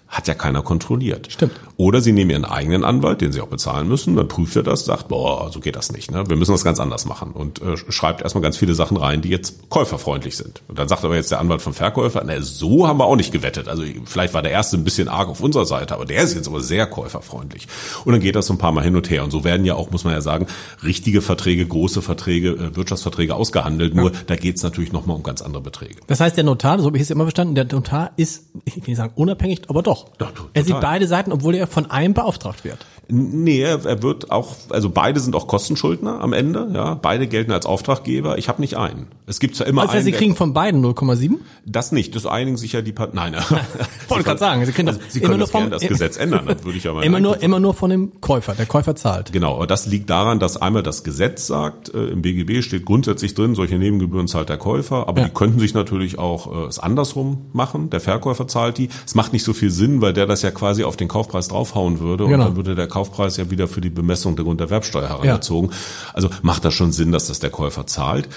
[0.10, 1.32] Hat ja keiner kontrolliert.
[1.32, 1.54] Stimmt.
[1.78, 4.86] Oder sie nehmen ihren eigenen Anwalt, den sie auch bezahlen müssen, dann prüft er das,
[4.86, 6.12] sagt, boah, so geht das nicht.
[6.12, 6.28] Ne?
[6.28, 7.32] Wir müssen das ganz anders machen.
[7.32, 10.64] Und äh, schreibt erstmal ganz viele Sachen rein, die jetzt käuferfreundlich sind.
[10.68, 13.32] Und dann sagt aber jetzt der Anwalt vom Verkäufer, na, so haben wir auch nicht
[13.32, 13.68] gewettet.
[13.68, 16.48] Also vielleicht war der erste ein bisschen arg auf unserer Seite, aber der ist jetzt
[16.48, 17.68] aber sehr käuferfreundlich.
[18.04, 19.24] Und dann geht das so ein paar Mal hin und her.
[19.24, 20.48] Und so werden ja auch, muss man ja sagen,
[20.84, 23.94] richtige Verträge, große Verträge, äh, Wirtschaftsverträge ausgehandelt.
[23.94, 25.98] Nur da geht es natürlich nochmal um ganz andere Beträge.
[26.08, 28.84] Das heißt, der Notar, so habe ich es immer verstanden, der Notar ist, ich will
[28.88, 29.99] nicht sagen unabhängig, aber doch.
[30.18, 32.86] Doch, to- er sieht beide Seiten, obwohl er von einem beauftragt wird.
[33.12, 36.94] Nee, er wird auch, also beide sind auch Kostenschuldner am Ende, ja.
[36.94, 38.38] Beide gelten als Auftraggeber.
[38.38, 39.08] Ich habe nicht einen.
[39.26, 40.04] Es gibt zwar immer Also einen.
[40.06, 41.38] Sie der- kriegen von beiden 0,7?
[41.66, 43.34] das nicht, das einigen sich ja die Parteien.
[43.34, 43.34] Nein,
[44.10, 46.78] Wollte gerade sagen, Sie können das Sie können das vom- das Gesetz ändern, dann würde
[46.78, 48.54] ich ja mal Immer nur, immer nur von dem Käufer.
[48.54, 49.32] Der Käufer zahlt.
[49.34, 53.34] Genau, aber das liegt daran, dass einmal das Gesetz sagt, äh, im BGB steht grundsätzlich
[53.34, 55.28] drin, solche Nebengebühren zahlt der Käufer, aber Ja.
[55.28, 58.90] die könnten sich natürlich auch äh, es andersrum machen, der Verkäufer zahlt die.
[59.08, 62.00] Es macht nicht so viel Sinn, weil der das ja quasi auf den Kaufpreis draufhauen
[62.00, 62.44] würde und Genau.
[62.46, 62.99] dann würde der Kaufpreis
[63.38, 65.72] ja wieder für die Bemessung der Grunderwerbsteuer herangezogen.
[66.14, 68.30] Also macht das schon Sinn, dass das der Käufer zahlt.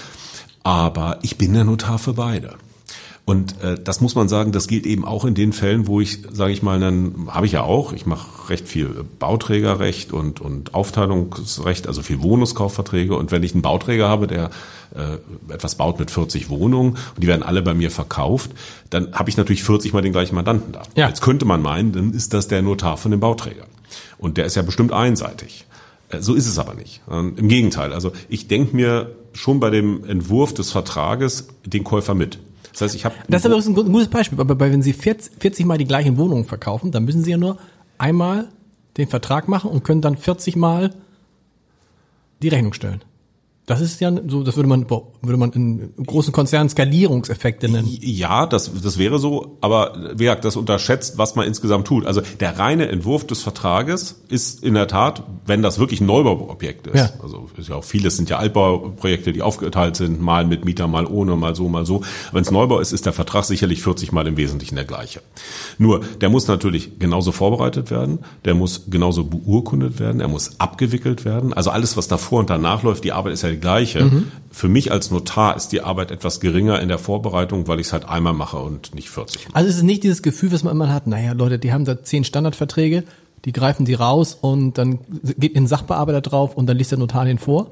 [0.63, 2.55] Aber ich bin der Notar für beide.
[3.25, 6.19] Und äh, das muss man sagen, das gilt eben auch in den Fällen, wo ich,
[6.33, 10.73] sage ich mal, dann habe ich ja auch, ich mache recht viel Bauträgerrecht und, und
[10.73, 13.15] Aufteilungsrecht, also viel Wohnungskaufverträge.
[13.15, 14.49] Und wenn ich einen Bauträger habe, der
[14.93, 18.51] äh, etwas baut mit 40 Wohnungen und die werden alle bei mir verkauft,
[18.89, 20.81] dann habe ich natürlich 40 mal den gleichen Mandanten da.
[20.95, 21.07] Ja.
[21.07, 23.63] Jetzt könnte man meinen, dann ist das der Notar von dem Bauträger.
[24.17, 25.65] Und der ist ja bestimmt einseitig.
[26.09, 27.01] Äh, so ist es aber nicht.
[27.09, 27.93] Ähm, Im Gegenteil.
[27.93, 32.39] Also ich denke mir schon bei dem Entwurf des Vertrages den Käufer mit.
[32.71, 33.15] Das heißt, ich habe.
[33.29, 34.39] Das ist aber ein gutes Beispiel.
[34.39, 37.57] Aber wenn Sie 40, 40 Mal die gleichen Wohnungen verkaufen, dann müssen Sie ja nur
[37.97, 38.49] einmal
[38.97, 40.93] den Vertrag machen und können dann 40 Mal
[42.41, 43.03] die Rechnung stellen.
[43.65, 44.85] Das ist ja so, das würde man,
[45.23, 47.87] würde man in großen Konzernen Skalierungseffekte nennen.
[48.01, 52.05] Ja, das, das wäre so, aber wie gesagt, das unterschätzt, was man insgesamt tut.
[52.05, 56.87] Also der reine Entwurf des Vertrages ist in der Tat, wenn das wirklich ein Neubauobjekt
[56.87, 57.09] ist, ja.
[57.21, 61.05] also ist ja auch vieles sind ja Altbauprojekte, die aufgeteilt sind, mal mit Mieter, mal
[61.05, 62.01] ohne, mal so, mal so.
[62.33, 65.21] Wenn es Neubau ist, ist der Vertrag sicherlich 40 Mal im Wesentlichen der gleiche.
[65.77, 71.23] Nur, der muss natürlich genauso vorbereitet werden, der muss genauso beurkundet werden, er muss abgewickelt
[71.23, 71.53] werden.
[71.53, 74.05] Also alles, was davor und danach läuft, die Arbeit ist ja die gleiche.
[74.05, 74.31] Mhm.
[74.51, 77.93] Für mich als Notar ist die Arbeit etwas geringer in der Vorbereitung, weil ich es
[77.93, 79.55] halt einmal mache und nicht 40 Mal.
[79.55, 82.03] Also es ist nicht dieses Gefühl, was man immer hat, naja Leute, die haben da
[82.03, 83.03] zehn Standardverträge,
[83.45, 84.99] die greifen die raus und dann
[85.37, 87.71] geht ein Sachbearbeiter drauf und dann liest der Notar den vor?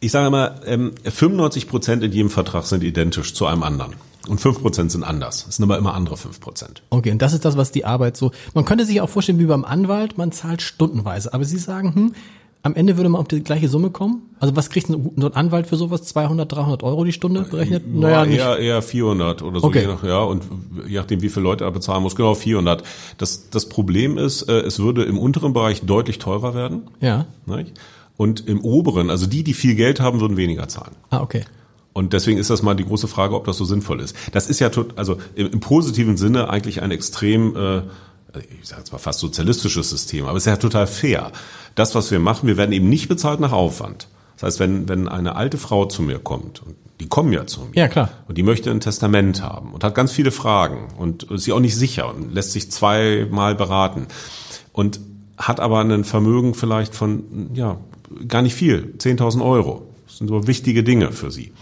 [0.00, 0.56] Ich sage immer,
[1.04, 3.94] 95 ähm, Prozent in jedem Vertrag sind identisch zu einem anderen.
[4.28, 5.46] Und 5% sind anders.
[5.48, 6.80] Es sind aber immer andere 5%.
[6.90, 8.32] Okay, und das ist das, was die Arbeit so.
[8.54, 11.34] Man könnte sich auch vorstellen, wie beim Anwalt, man zahlt stundenweise.
[11.34, 12.14] Aber Sie sagen, hm,
[12.64, 14.22] am Ende würde man auf die gleiche Summe kommen?
[14.40, 16.02] Also was kriegt so ein Anwalt für sowas?
[16.04, 17.84] 200, 300 Euro die Stunde berechnet?
[17.86, 18.38] Naja, nicht.
[18.38, 19.66] eher, eher 400 oder so.
[19.66, 19.82] Okay.
[19.82, 20.44] Je nach, ja, und
[20.88, 22.16] je nachdem, wie viele Leute er bezahlen muss.
[22.16, 22.82] Genau, 400.
[23.18, 26.84] Das, das Problem ist, äh, es würde im unteren Bereich deutlich teurer werden.
[27.00, 27.26] Ja.
[27.44, 27.74] Nicht?
[28.16, 30.96] Und im oberen, also die, die viel Geld haben, würden weniger zahlen.
[31.10, 31.44] Ah, okay.
[31.92, 34.16] Und deswegen ist das mal die große Frage, ob das so sinnvoll ist.
[34.32, 37.82] Das ist ja, also im, im positiven Sinne eigentlich ein extrem, äh,
[38.60, 41.32] ich sage jetzt mal fast sozialistisches System, aber es ist ja total fair
[41.74, 44.08] das, was wir machen, wir werden eben nicht bezahlt nach Aufwand.
[44.36, 47.60] Das heißt, wenn, wenn eine alte Frau zu mir kommt, und die kommen ja zu
[47.60, 48.10] mir, ja, klar.
[48.28, 51.60] und die möchte ein Testament haben und hat ganz viele Fragen und ist sich auch
[51.60, 54.06] nicht sicher und lässt sich zweimal beraten
[54.72, 55.00] und
[55.36, 57.78] hat aber ein Vermögen vielleicht von, ja,
[58.28, 59.88] gar nicht viel, 10.000 Euro.
[60.06, 61.52] Das sind so wichtige Dinge für sie.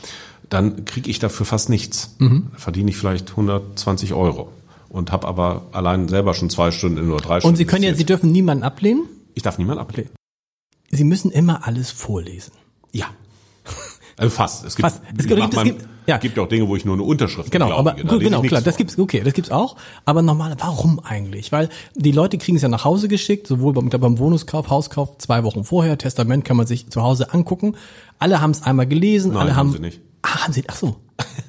[0.50, 2.16] Dann kriege ich dafür fast nichts.
[2.18, 2.48] Mhm.
[2.54, 4.50] Verdiene ich vielleicht 120 Euro
[4.92, 7.54] und habe aber allein selber schon zwei Stunden in nur drei Stunden.
[7.54, 9.04] Und Sie können ja, Sie dürfen niemanden ablehnen?
[9.34, 10.10] Ich darf niemanden ablehnen.
[10.90, 12.52] Sie müssen immer alles vorlesen.
[12.92, 13.06] Ja.
[14.18, 14.66] Also fast.
[14.66, 15.02] Es gibt, fast.
[15.16, 16.18] Es gibt, es gibt, ja.
[16.18, 18.76] gibt auch Dinge, wo ich nur eine Unterschrift Genau, glaube, aber gut, genau, klar, das
[18.76, 19.76] gibt's, okay, das gibt's auch.
[20.04, 21.50] Aber normal, warum eigentlich?
[21.50, 25.44] Weil die Leute kriegen es ja nach Hause geschickt, sowohl beim, beim Wohnungskauf, Hauskauf zwei
[25.44, 27.74] Wochen vorher, Testament kann man sich zu Hause angucken.
[28.18, 30.00] Alle haben es einmal gelesen, Nein, alle haben, haben sie nicht.
[30.20, 30.96] Ah, haben sie, ach so.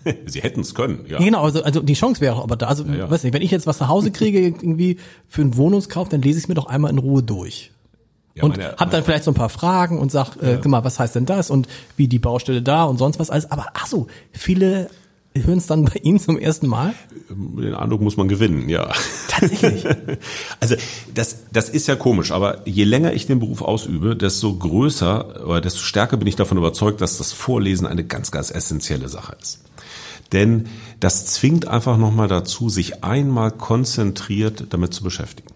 [0.26, 1.18] sie hätten es können, ja.
[1.18, 2.68] Genau, also, also die Chance wäre aber da.
[2.68, 3.12] Also, ja, ja.
[3.12, 6.38] weiß nicht, wenn ich jetzt was nach Hause kriege, irgendwie für einen Wohnungskauf, dann lese
[6.38, 7.72] ich es mir doch einmal in Ruhe durch.
[8.36, 10.84] Ja, und meine, hab dann vielleicht so ein paar Fragen und sag, äh, guck mal,
[10.84, 13.52] was heißt denn das und wie die Baustelle da und sonst was alles.
[13.52, 14.90] Aber ach so, viele
[15.36, 16.94] hören es dann bei Ihnen zum ersten Mal?
[17.30, 18.92] Den Eindruck muss man gewinnen, ja.
[19.28, 19.86] Tatsächlich.
[20.60, 20.76] also
[21.14, 25.62] das, das ist ja komisch, aber je länger ich den Beruf ausübe, desto größer oder
[25.62, 29.60] desto stärker bin ich davon überzeugt, dass das Vorlesen eine ganz, ganz essentielle Sache ist.
[30.34, 30.66] Denn
[31.00, 35.54] das zwingt einfach nochmal dazu, sich einmal konzentriert damit zu beschäftigen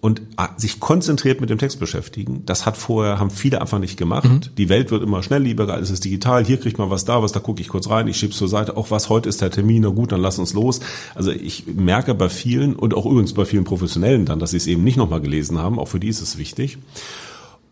[0.00, 2.42] und ah, sich konzentriert mit dem Text beschäftigen.
[2.46, 4.28] Das hat vorher, haben viele einfach nicht gemacht.
[4.28, 4.40] Mhm.
[4.56, 6.44] Die Welt wird immer schnelllebiger, alles ist digital.
[6.44, 8.76] Hier kriegt man was da, was da gucke ich kurz rein, ich schieb's zur Seite.
[8.76, 10.80] Auch was, heute ist der Termin, na gut, dann lass uns los.
[11.14, 14.68] Also ich merke bei vielen und auch übrigens bei vielen Professionellen dann, dass sie es
[14.68, 15.80] eben nicht nochmal gelesen haben.
[15.80, 16.78] Auch für die ist es wichtig.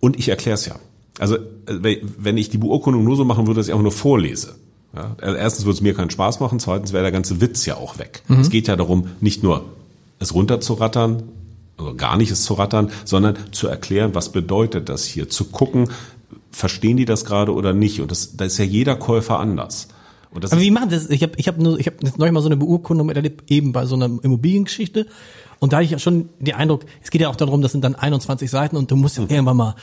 [0.01, 0.75] Und ich erkläre es ja.
[1.19, 4.57] Also äh, wenn ich die Beurkundung nur so machen würde, dass ich auch nur vorlese.
[4.97, 7.77] Ja, also erstens würde es mir keinen Spaß machen, zweitens wäre der ganze Witz ja
[7.77, 8.23] auch weg.
[8.29, 8.41] Mhm.
[8.41, 9.65] Es geht ja darum, nicht nur
[10.19, 11.23] es runterzurattern,
[11.77, 15.91] also gar nicht es zu rattern, sondern zu erklären, was bedeutet das hier, zu gucken,
[16.51, 18.01] verstehen die das gerade oder nicht.
[18.01, 19.89] Und das, da ist ja jeder Käufer anders.
[20.33, 21.09] Aber wie machen das?
[21.11, 23.87] Ich habe ich hab nur, ich habe neulich mal so eine Beurkundung erlebt, eben bei
[23.87, 25.07] so einer Immobiliengeschichte.
[25.59, 27.83] Und da hatte ich ja schon den Eindruck, es geht ja auch darum, das sind
[27.83, 29.31] dann 21 Seiten und du musst ja mhm.
[29.31, 29.75] irgendwann mal,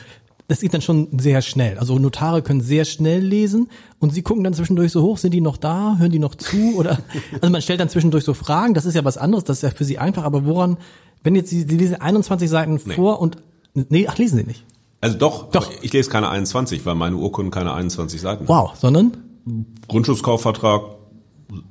[0.54, 1.80] das geht dann schon sehr schnell.
[1.80, 5.42] Also Notare können sehr schnell lesen und sie gucken dann zwischendurch so hoch, sind die
[5.42, 7.00] noch da, hören die noch zu oder,
[7.42, 9.72] also man stellt dann zwischendurch so Fragen, das ist ja was anderes, das ist ja
[9.72, 10.78] für sie einfach, aber woran
[11.24, 12.94] wenn jetzt Sie, Sie lesen 21 Seiten nee.
[12.94, 13.38] vor und
[13.74, 14.64] nee, ach lesen Sie nicht.
[15.02, 15.72] Also doch, doch.
[15.82, 18.80] ich lese keine 21, weil meine Urkunden keine 21 Seiten Wow, haben.
[18.80, 19.18] sondern
[19.88, 20.84] Grundschutzkaufvertrag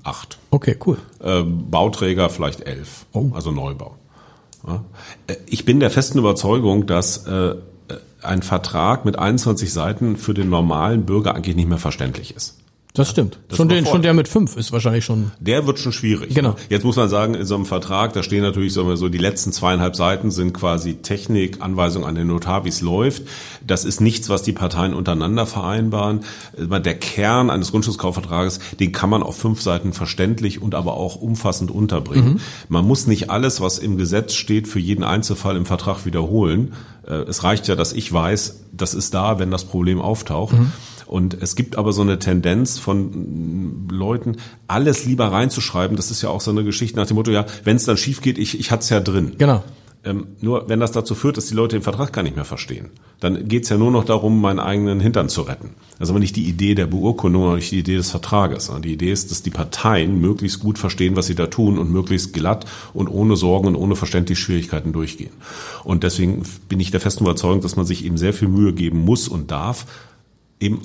[0.03, 0.39] 8.
[0.51, 0.99] Okay, cool.
[1.23, 3.31] Äh, Bauträger vielleicht 11, oh.
[3.33, 3.95] also Neubau.
[4.67, 4.83] Ja.
[5.29, 7.55] Äh, ich bin der festen Überzeugung, dass äh,
[8.25, 12.62] ein Vertrag mit 21 Seiten für den normalen Bürger eigentlich nicht mehr verständlich ist.
[12.95, 13.39] Das stimmt.
[13.49, 15.33] das schon, den, schon der mit fünf ist wahrscheinlich schon.
[15.41, 16.35] Der wird schon schwierig.
[16.35, 16.57] Genau.
[16.69, 19.51] Jetzt muss man sagen, in so einem Vertrag, da stehen natürlich wir so, die letzten
[19.51, 23.23] zweieinhalb Seiten sind quasi Technik, Anweisung an den Notar, wie es läuft.
[23.67, 26.21] Das ist nichts, was die Parteien untereinander vereinbaren.
[26.59, 31.71] Der Kern eines Grundschutzkaufvertrages, den kann man auf fünf Seiten verständlich und aber auch umfassend
[31.71, 32.41] unterbringen.
[32.69, 36.75] Man muss nicht alles, was im Gesetz steht, für jeden Einzelfall im Vertrag wiederholen.
[37.07, 40.55] Äh, Es reicht ja, dass ich weiß, das ist da, wenn das Problem auftaucht.
[41.13, 45.95] Und es gibt aber so eine Tendenz von mm, Leuten, alles lieber reinzuschreiben.
[45.95, 48.23] Das ist ja auch so eine Geschichte nach dem Motto, ja, wenn es dann schief
[48.23, 49.33] geht, ich, ich hatte es ja drin.
[49.37, 49.63] Genau.
[50.05, 52.89] Ähm, nur wenn das dazu führt, dass die Leute den Vertrag gar nicht mehr verstehen,
[53.21, 55.75] dann geht's ja nur noch darum, meinen eigenen Hintern zu retten.
[55.99, 58.73] Das ist aber nicht die Idee der Beurkundung, sondern nicht die Idee des Vertrages.
[58.83, 62.33] Die Idee ist, dass die Parteien möglichst gut verstehen, was sie da tun und möglichst
[62.33, 65.33] glatt und ohne Sorgen und ohne Verständnisschwierigkeiten durchgehen.
[65.85, 69.05] Und deswegen bin ich der festen Überzeugung, dass man sich eben sehr viel Mühe geben
[69.05, 69.85] muss und darf,
[70.59, 70.81] eben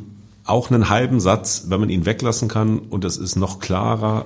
[0.48, 4.26] auch einen halben Satz, wenn man ihn weglassen kann und es ist noch klarer,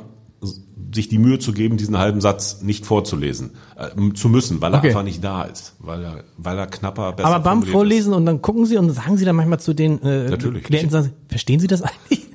[0.93, 4.79] sich die Mühe zu geben, diesen halben Satz nicht vorzulesen, äh, zu müssen, weil er
[4.79, 4.87] Okay.
[4.89, 8.25] einfach nicht da ist, weil er, weil er knapper, besser Aber beim formuliert Vorlesen und
[8.25, 10.63] dann gucken Sie und sagen Sie dann manchmal zu den äh, Natürlich.
[10.63, 12.27] Klienten, sagen Sie, verstehen Sie das eigentlich?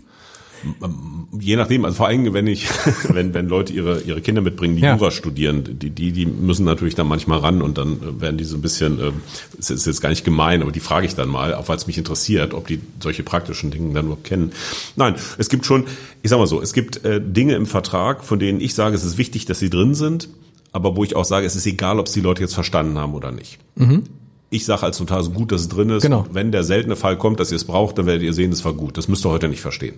[1.38, 2.68] Je nachdem, also vor allem, wenn ich,
[3.08, 4.94] wenn, wenn Leute ihre, ihre Kinder mitbringen, die Ja.
[4.96, 8.44] Jura studieren, die, die, die müssen natürlich dann manchmal ran und dann äh, werden die
[8.44, 9.12] so ein bisschen, äh,
[9.58, 11.86] es ist jetzt gar nicht gemein, aber die frage ich dann mal, auch weil es
[11.86, 14.52] mich interessiert, ob die solche praktischen Dinge dann überhaupt kennen.
[14.96, 15.84] Nein, es gibt schon,
[16.22, 19.04] ich sag mal so, es gibt äh, Dinge im Vertrag, von denen ich sage, es
[19.04, 20.28] ist wichtig, dass sie drin sind,
[20.72, 23.14] aber wo ich auch sage, es ist egal, ob es die Leute jetzt verstanden haben
[23.14, 23.58] oder nicht.
[24.48, 26.02] Ich sage als Notar so gut, dass es drin ist.
[26.02, 26.26] Genau.
[26.30, 28.74] Wenn der seltene Fall kommt, dass ihr es braucht, dann werdet ihr sehen, es war
[28.74, 28.96] gut.
[28.96, 29.96] Das müsst ihr heute nicht verstehen.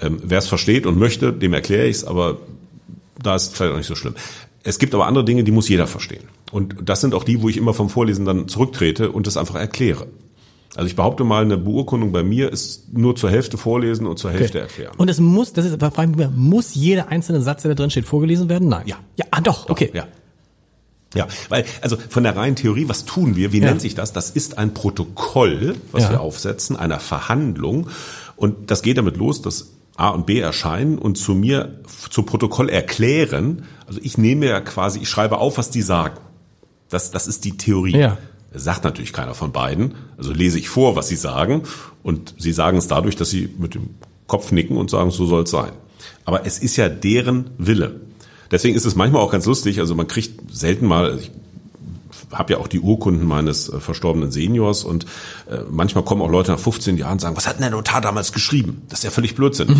[0.00, 2.38] Ähm, Wer es versteht und möchte, dem erkläre ich es, aber
[3.22, 4.14] da ist es vielleicht auch nicht so schlimm.
[4.64, 6.24] Es gibt aber andere Dinge, die muss jeder verstehen.
[6.50, 9.54] Und das sind auch die, wo ich immer vom Vorlesen dann zurücktrete und das einfach
[9.54, 10.06] erkläre.
[10.74, 14.30] Also ich behaupte mal, eine Beurkundung bei mir ist nur zur Hälfte vorlesen und zur
[14.30, 14.92] Hälfte erklären.
[14.96, 17.90] Und es muss, das ist, frage ich mich, muss jeder einzelne Satz, der da drin
[17.90, 18.68] steht, vorgelesen werden?
[18.68, 18.86] Nein.
[18.86, 18.96] Ja.
[19.16, 19.90] Ja, ah, doch, okay.
[19.94, 20.06] Ja.
[21.14, 23.52] Ja, weil, also von der reinen Theorie, was tun wir?
[23.52, 23.66] Wie Ja.
[23.68, 24.12] nennt sich das?
[24.12, 26.10] Das ist ein Protokoll, was Ja.
[26.10, 27.88] wir aufsetzen, einer Verhandlung.
[28.36, 32.68] Und das geht damit los, dass A und B erscheinen und zu mir zu Protokoll
[32.68, 33.64] erklären.
[33.86, 36.18] Also ich nehme ja quasi, ich schreibe auf, was die sagen.
[36.90, 37.96] Das, das ist die Theorie.
[37.96, 38.18] Ja.
[38.52, 39.94] Sagt natürlich keiner von beiden.
[40.16, 41.62] Also lese ich vor, was sie sagen.
[42.02, 43.90] Und sie sagen es dadurch, dass sie mit dem
[44.26, 45.72] Kopf nicken und sagen, so soll es sein.
[46.24, 48.00] Aber es ist ja deren Wille.
[48.50, 49.78] Deswegen ist es manchmal auch ganz lustig.
[49.80, 51.30] Also man kriegt selten mal, also ich
[52.32, 55.04] habe ja auch die Urkunden meines äh, verstorbenen Seniors und
[55.50, 58.00] äh, manchmal kommen auch Leute nach 15 Jahren und sagen, was hat denn der Notar
[58.00, 58.82] damals geschrieben?
[58.88, 59.78] Das ist ja völlig blödsinnig.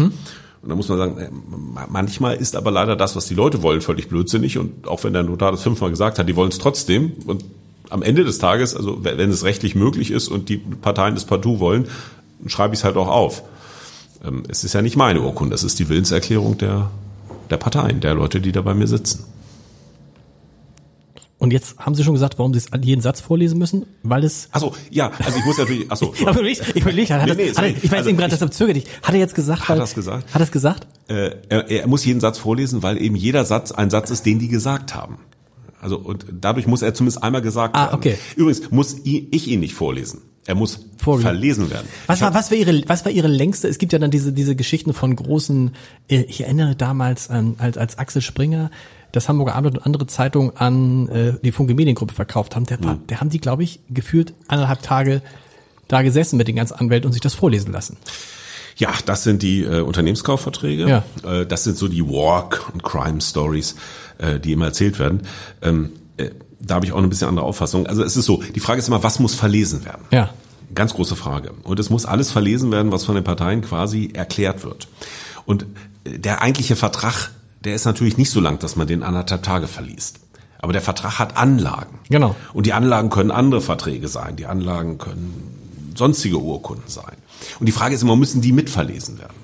[0.61, 3.63] Und da muss man sagen, äh, ma- manchmal ist aber leider das, was die Leute
[3.63, 4.59] wollen, völlig blödsinnig.
[4.59, 7.13] Und auch wenn der Notar das fünfmal gesagt hat, die wollen es trotzdem.
[7.27, 7.45] Und
[7.91, 11.59] am Ende des Tages, also wenn es rechtlich möglich ist und die Parteien es partout
[11.61, 11.87] wollen,
[12.41, 13.43] dann schreibe ich es halt auch auf.
[14.25, 16.91] Ähm, Es ist ja nicht meine Urkunde, es ist die Willenserklärung der,
[17.51, 19.25] der Parteien, der Leute, die da bei mir sitzen.
[21.41, 23.87] Und jetzt haben Sie schon gesagt, warum Sie es jeden Satz vorlesen müssen?
[24.03, 27.35] Weil es Achso, ja, also ich muss natürlich, achso, Ich überlege, ich überlege, hat, Nee,
[27.37, 28.87] nee, hat, er- ich weiß Also eben gerade, deshalb zögere ich.
[29.05, 29.63] Hat er jetzt gesagt?
[29.63, 30.35] Hat weil- er's gesagt?
[30.35, 30.89] Hat er es gesagt?
[31.07, 34.41] äh, er, er muss jeden Satz vorlesen, weil eben jeder Satz ein Satz ist, den
[34.41, 35.19] die gesagt haben.
[35.81, 37.95] Also und dadurch muss er zumindest einmal gesagt Ah, werden.
[37.95, 38.19] okay.
[38.35, 40.23] Übrigens muss ich ihn nicht vorlesen.
[40.49, 41.87] Er muss verlesen werden.
[42.07, 43.69] Was war, was war ihre, was war ihre längste?
[43.69, 45.73] Es gibt ja dann diese, diese Geschichten von großen,
[46.09, 48.71] äh, ich erinnere damals an, als, als Axel Springer
[49.13, 52.65] das Hamburger Abendblatt und andere Zeitungen an äh, die Funke Mediengruppe verkauft haben.
[52.65, 53.07] Der, war, Mhm.
[53.09, 55.21] der haben die, glaube ich, gefühlt anderthalb Tage
[55.87, 57.99] da gesessen mit den ganzen Anwälten und sich das vorlesen lassen.
[58.77, 60.89] Ja, das sind die äh, Unternehmenskaufverträge.
[60.89, 61.05] Ja.
[61.31, 63.77] Äh, das sind so die Walk- und Crime-Stories,
[64.17, 65.23] äh, die immer erzählt werden.
[65.61, 66.31] Ähm, äh,
[66.61, 67.87] da habe ich auch eine bisschen andere Auffassung.
[67.87, 70.03] Also es ist so, die Frage ist immer, was muss verlesen werden?
[70.11, 70.31] Ja.
[70.75, 71.53] Ganz große Frage.
[71.63, 74.89] Und es muss alles verlesen werden, was von den Parteien quasi erklärt wird.
[75.47, 75.67] Und
[76.05, 77.31] äh, der eigentliche Vertrag,
[77.65, 80.21] der ist natürlich nicht so lang, dass man den anderthalb Tage verliest.
[80.61, 82.01] Aber der Vertrag hat Anlagen.
[82.11, 82.35] Genau.
[82.53, 84.37] Und die Anlagen können andere Verträge sein.
[84.37, 87.17] Die Anlagen können sonstige Urkunden sein.
[87.61, 89.35] Und die Frage ist immer, müssen die mitverlesen werden?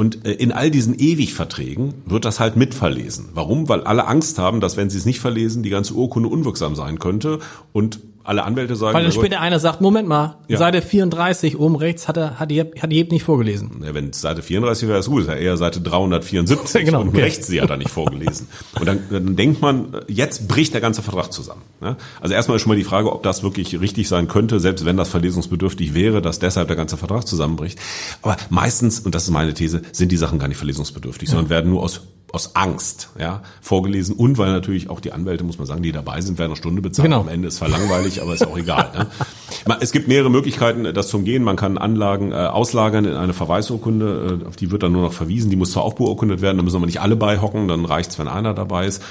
[0.00, 3.28] Und äh, in all diesen Ewigverträgen wird das halt mitverlesen.
[3.34, 3.68] Warum?
[3.68, 6.98] Weil alle Angst haben, dass wenn sie es nicht verlesen, die ganze Urkunde unwirksam sein
[6.98, 7.38] könnte.
[7.74, 10.58] Und alle Anwälte sagen, Weil dann später einer sagt, Moment mal, Ja.
[10.58, 13.82] Seite 34 oben rechts hat er, hat die, hat die Jeb nicht vorgelesen.
[13.84, 15.22] Ja, wenn es Seite 34 wäre, ist gut.
[15.22, 17.22] Ist ja eher Seite 374 Genau, und okay.
[17.22, 18.48] rechts sie hat er nicht vorgelesen.
[18.78, 21.62] Und dann, dann denkt man, jetzt bricht der ganze Vertrag zusammen.
[21.82, 21.96] Ja?
[22.20, 24.96] Also erstmal ist schon mal die Frage, ob das wirklich richtig sein könnte, selbst wenn
[24.96, 27.78] das verlesungsbedürftig wäre, dass deshalb der ganze Vertrag zusammenbricht.
[28.22, 31.70] Aber meistens, und das ist meine These, sind die Sachen gar nicht verlesungsbedürftig, sondern werden
[31.70, 32.02] nur aus
[32.32, 36.20] aus Angst, ja, vorgelesen und weil natürlich auch die Anwälte, muss man sagen, die dabei
[36.20, 37.06] sind, werden eine Stunde bezahlt.
[37.06, 37.20] Genau.
[37.20, 38.90] Am Ende ist zwar langweilig, aber ist auch egal.
[38.94, 39.76] Ne?
[39.80, 41.42] Es gibt mehrere Möglichkeiten, das zu umgehen.
[41.42, 45.12] Man kann Anlagen äh, auslagern in eine Verweisurkunde, äh, auf die wird dann nur noch
[45.12, 45.50] verwiesen.
[45.50, 48.28] Die muss zwar auch beurkundet werden, da müssen aber nicht alle beihocken, dann reicht's, wenn
[48.28, 49.02] einer dabei ist.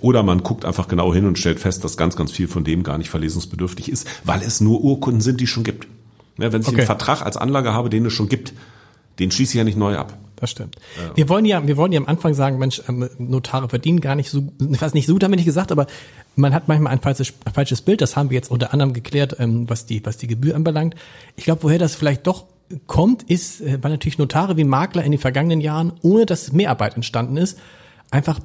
[0.00, 2.82] Oder man guckt einfach genau hin und stellt fest, dass ganz, ganz viel von dem
[2.84, 5.88] gar nicht verlesungsbedürftig ist, weil es nur Urkunden sind, die es schon gibt.
[6.38, 6.78] Ja, wenn ich Okay.
[6.78, 8.52] einen Vertrag als Anlage habe, den es schon gibt,
[9.18, 10.16] den schließe ich ja nicht neu ab.
[10.40, 10.76] Das stimmt.
[11.14, 14.30] Wir wollen ja, wir wollen ja am Anfang sagen, Mensch, ähm, Notare verdienen gar nicht
[14.30, 15.86] so, fast nicht so wir nicht gesagt, aber
[16.36, 18.00] man hat manchmal ein falsches, falsches Bild.
[18.00, 20.94] Das haben wir jetzt unter anderem geklärt, ähm, was die, was die Gebühr anbelangt.
[21.36, 22.46] Ich glaube, woher das vielleicht doch
[22.86, 26.94] kommt, ist, äh, weil natürlich Notare wie Makler in den vergangenen Jahren, ohne dass Mehrarbeit
[26.94, 27.58] entstanden ist,
[28.10, 28.38] einfach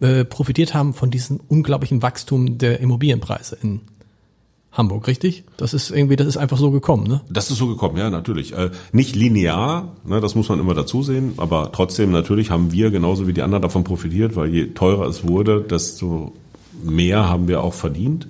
[0.00, 3.80] äh, profitiert haben von diesem unglaublichen Wachstum der Immobilienpreise in
[4.72, 5.42] Hamburg, richtig?
[5.56, 7.22] Das ist irgendwie, das ist einfach so gekommen, ne?
[7.28, 8.52] Das ist so gekommen, ja, natürlich.
[8.52, 12.90] Äh, nicht linear, ne, das muss man immer dazu sehen, aber trotzdem natürlich haben wir
[12.92, 16.32] genauso wie die anderen davon profitiert, weil je teurer es wurde, desto
[16.84, 18.28] mehr haben wir auch verdient.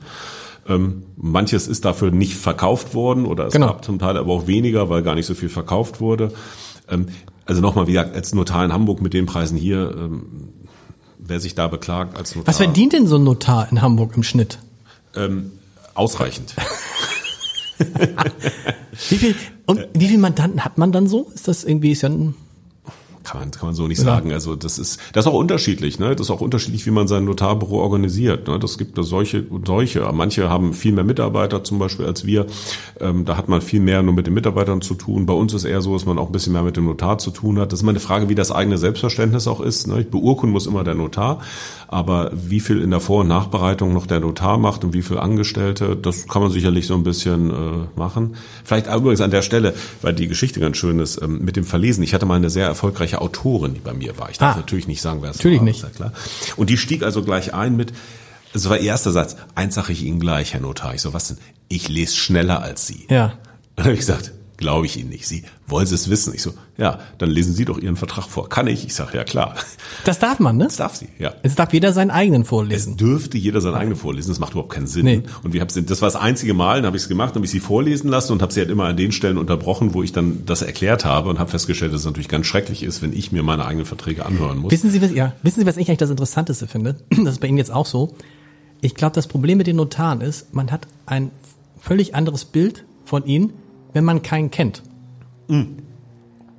[0.66, 3.66] Ähm, manches ist dafür nicht verkauft worden oder es Genau.
[3.68, 6.32] gab zum Teil aber auch weniger, weil gar nicht so viel verkauft wurde.
[6.88, 7.06] Ähm,
[7.44, 10.22] also nochmal, wie gesagt, als Notar in Hamburg mit den Preisen hier, ähm,
[11.18, 12.48] wer sich da beklagt als Notar.
[12.48, 14.58] Was verdient denn so ein Notar in Hamburg im Schnitt?
[15.16, 15.50] Ähm,
[15.94, 16.54] ausreichend.
[19.08, 19.34] Wie viel,
[19.66, 21.30] und wie viel Mandanten hat man dann so?
[21.34, 22.34] Ist das irgendwie, ist ja ein,
[23.22, 24.32] Kann man, kann man so nicht sagen.
[24.32, 25.98] Also das ist, das ist auch unterschiedlich.
[25.98, 26.16] Ne?
[26.16, 28.48] Das ist auch unterschiedlich, wie man sein Notarbüro organisiert.
[28.48, 28.58] Ne?
[28.58, 30.10] Das gibt da solche und solche.
[30.12, 32.46] Manche haben viel mehr Mitarbeiter zum Beispiel als wir.
[32.98, 35.26] Ähm, da hat man viel mehr nur mit den Mitarbeitern zu tun.
[35.26, 37.30] Bei uns ist eher so, dass man auch ein bisschen mehr mit dem Notar zu
[37.30, 37.72] tun hat.
[37.72, 39.86] Das ist immer eine Frage, wie das eigene Selbstverständnis auch ist.
[39.86, 40.02] Ne?
[40.04, 41.40] Beurkunden muss immer der Notar.
[41.92, 45.18] Aber wie viel in der Vor- und Nachbereitung noch der Notar macht und wie viel
[45.18, 47.54] Angestellte, das kann man sicherlich so ein bisschen äh,
[47.98, 48.36] machen.
[48.64, 52.04] Vielleicht übrigens an der Stelle, weil die Geschichte ganz schön ist, ähm, mit dem Verlesen.
[52.04, 54.30] Ich hatte mal eine sehr erfolgreiche Autorin, die bei mir war.
[54.30, 54.58] Ich darf Ah.
[54.60, 55.64] natürlich nicht sagen, wer es Natürlich war.
[55.64, 55.78] nicht.
[55.78, 56.12] Ist ja klar.
[56.56, 57.92] Und die stieg also gleich ein mit,
[58.54, 60.94] es war ihr erster Satz, eins sage ich Ihnen gleich, Herr Notar.
[60.94, 61.38] Ich so, was denn?
[61.68, 63.06] Ich lese schneller als Sie.
[63.08, 63.32] ja.
[63.74, 65.26] Dann habe ich gesagt, glaube ich Ihnen nicht.
[65.26, 66.32] Sie, wollen Sie es wissen?
[66.34, 68.48] Ich so, ja, dann lesen Sie doch Ihren Vertrag vor.
[68.48, 68.86] Kann ich?
[68.86, 69.56] Ich sage, ja klar.
[70.04, 70.64] Das darf man, ne?
[70.64, 71.34] Das darf sie, ja.
[71.42, 72.96] Es darf jeder seinen eigenen vorlesen.
[72.96, 75.04] Dürfte jeder seine eigene vorlesen, das macht überhaupt keinen Sinn.
[75.04, 75.22] Nee.
[75.42, 77.46] Und wir haben das war das einzige Mal, dann habe ich es gemacht, dann habe
[77.46, 80.12] ich sie vorlesen lassen und habe sie halt immer an den Stellen unterbrochen, wo ich
[80.12, 83.32] dann das erklärt habe und habe festgestellt, dass es natürlich ganz schrecklich ist, wenn ich
[83.32, 84.70] mir meine eigenen Verträge anhören muss.
[84.70, 86.96] Wissen Sie, was, ja, wissen Sie, was ich eigentlich das Interessanteste finde?
[87.30, 88.14] Das ist bei Ihnen jetzt auch so.
[88.80, 91.30] Ich glaube, das Problem mit den Notaren ist, man hat ein
[91.80, 93.52] völlig anderes Bild von ihnen,
[93.92, 94.82] wenn man keinen kennt.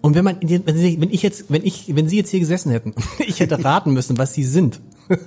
[0.02, 3.40] Und wenn man, wenn ich jetzt, wenn ich, wenn Sie jetzt hier gesessen hätten, ich
[3.40, 4.82] hätte raten müssen, was Sie sind,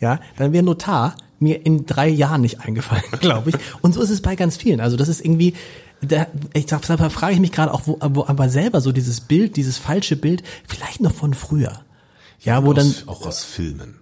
[0.00, 3.56] ja, dann wäre Notar mir in drei Jahren nicht eingefallen, glaube ich.
[3.80, 4.80] Und so ist es bei ganz vielen.
[4.80, 5.54] Also das ist irgendwie,
[6.02, 9.22] da, ich sag, da frage ich mich gerade auch, wo, wo aber selber so dieses
[9.22, 11.80] Bild, dieses falsche Bild, vielleicht noch von früher.
[12.40, 13.96] Ja, wo dann, aus, auch aus Filmen.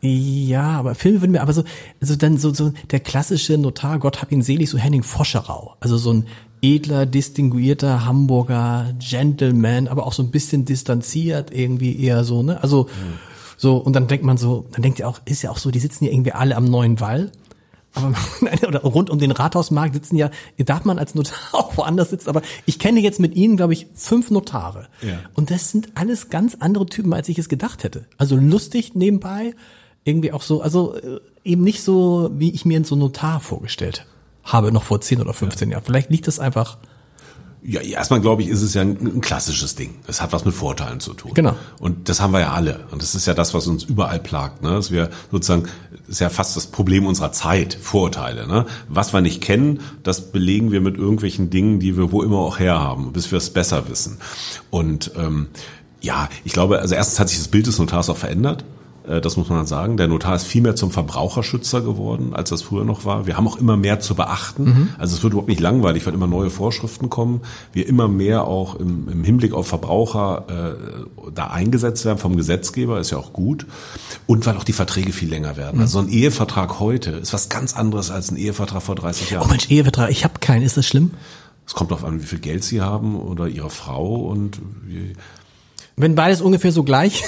[0.00, 1.64] ja, aber Filme würden mir aber so,
[2.00, 5.74] also dann so, so der klassische Notar, Gott hab ihn selig, so Henning Foscherau.
[5.80, 6.26] Also so ein
[6.62, 12.62] edler, distinguierter Hamburger Gentleman, aber auch so ein bisschen distanziert irgendwie eher so, ne?
[12.62, 12.88] Also,
[13.56, 15.80] so, und dann denkt man so, dann denkt ihr auch, ist ja auch so, die
[15.80, 17.32] sitzen ja irgendwie alle am neuen Wall.
[17.94, 18.14] Aber
[18.68, 22.42] oder rund um den Rathausmarkt sitzen ja, darf man als Notar auch woanders sitzen, aber
[22.66, 24.88] ich kenne jetzt mit Ihnen, glaube ich, fünf Notare.
[25.02, 25.18] Ja.
[25.34, 28.06] Und das sind alles ganz andere Typen, als ich es gedacht hätte.
[28.16, 29.54] Also lustig nebenbei,
[30.04, 34.00] irgendwie auch so, also äh, eben nicht so, wie ich mir so einen Notar vorgestellt
[34.00, 34.10] habe,
[34.70, 35.82] noch vor 10 oder 15 Jahren.
[35.84, 36.78] Vielleicht liegt das einfach,
[37.62, 39.96] Ja, erstmal glaube ich, ist es ja ein, ein klassisches Ding.
[40.06, 41.32] Es hat was mit Vorteilen zu tun.
[41.34, 41.56] Genau.
[41.80, 42.86] Und das haben wir ja alle.
[42.92, 44.62] Und das ist ja das, was uns überall plagt.
[44.62, 44.70] Ne?
[44.70, 45.64] Dass wir sozusagen,
[46.06, 48.46] ist ja fast das Problem unserer Zeit, Vorurteile.
[48.46, 48.64] Ne?
[48.88, 52.58] Was wir nicht kennen, das belegen wir mit irgendwelchen Dingen, die wir wo immer auch
[52.58, 54.18] herhaben, bis wir es besser wissen.
[54.70, 55.48] Und ähm,
[56.00, 58.64] ja, ich glaube, also erstens hat sich das Bild des Notars auch verändert.
[59.08, 59.96] Äh, Das muss man sagen.
[59.96, 63.26] Der Notar ist viel mehr zum Verbraucherschützer geworden, als das früher noch war.
[63.26, 64.90] Wir haben auch immer mehr zu beachten.
[64.98, 67.40] Also es wird überhaupt nicht langweilig, wenn immer neue Vorschriften kommen.
[67.72, 73.00] Wir immer mehr auch im, im Hinblick auf Verbraucher äh, da eingesetzt werden vom Gesetzgeber,
[73.00, 73.66] ist ja auch gut.
[74.26, 75.80] Und weil auch die Verträge viel länger werden.
[75.80, 79.34] Also so ein Ehevertrag heute ist was ganz anderes als ein Ehevertrag vor 30 oh
[79.34, 79.50] Jahren.
[79.50, 81.12] Mensch, Ehevertrag, ich habe keinen, ist das schlimm?
[81.66, 85.12] Es kommt darauf an, wie viel Geld sie haben oder ihre Frau und wie,
[85.98, 87.22] Wenn beides ungefähr so gleich,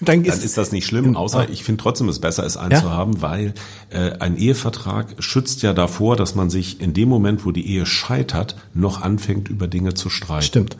[0.00, 2.72] dann dann ist, ist das nicht schlimm, außer ich finde trotzdem es besser, es einen
[2.72, 2.80] Ja?
[2.80, 3.54] zu haben, weil
[3.90, 7.86] äh, ein Ehevertrag schützt ja davor, dass man sich in dem Moment, wo die Ehe
[7.86, 10.44] scheitert, noch anfängt, über Dinge zu streiten.
[10.44, 10.76] Stimmt.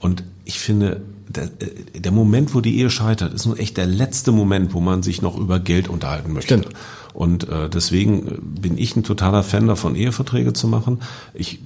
[0.00, 3.86] Und ich finde, der, äh, der Moment, wo die Ehe scheitert, ist nur echt der
[3.86, 6.58] letzte Moment, wo man sich noch über Geld unterhalten möchte.
[6.58, 6.74] Stimmt.
[7.12, 11.00] Und äh, deswegen bin ich ein totaler Fan davon, Eheverträge zu machen.
[11.32, 11.60] Ich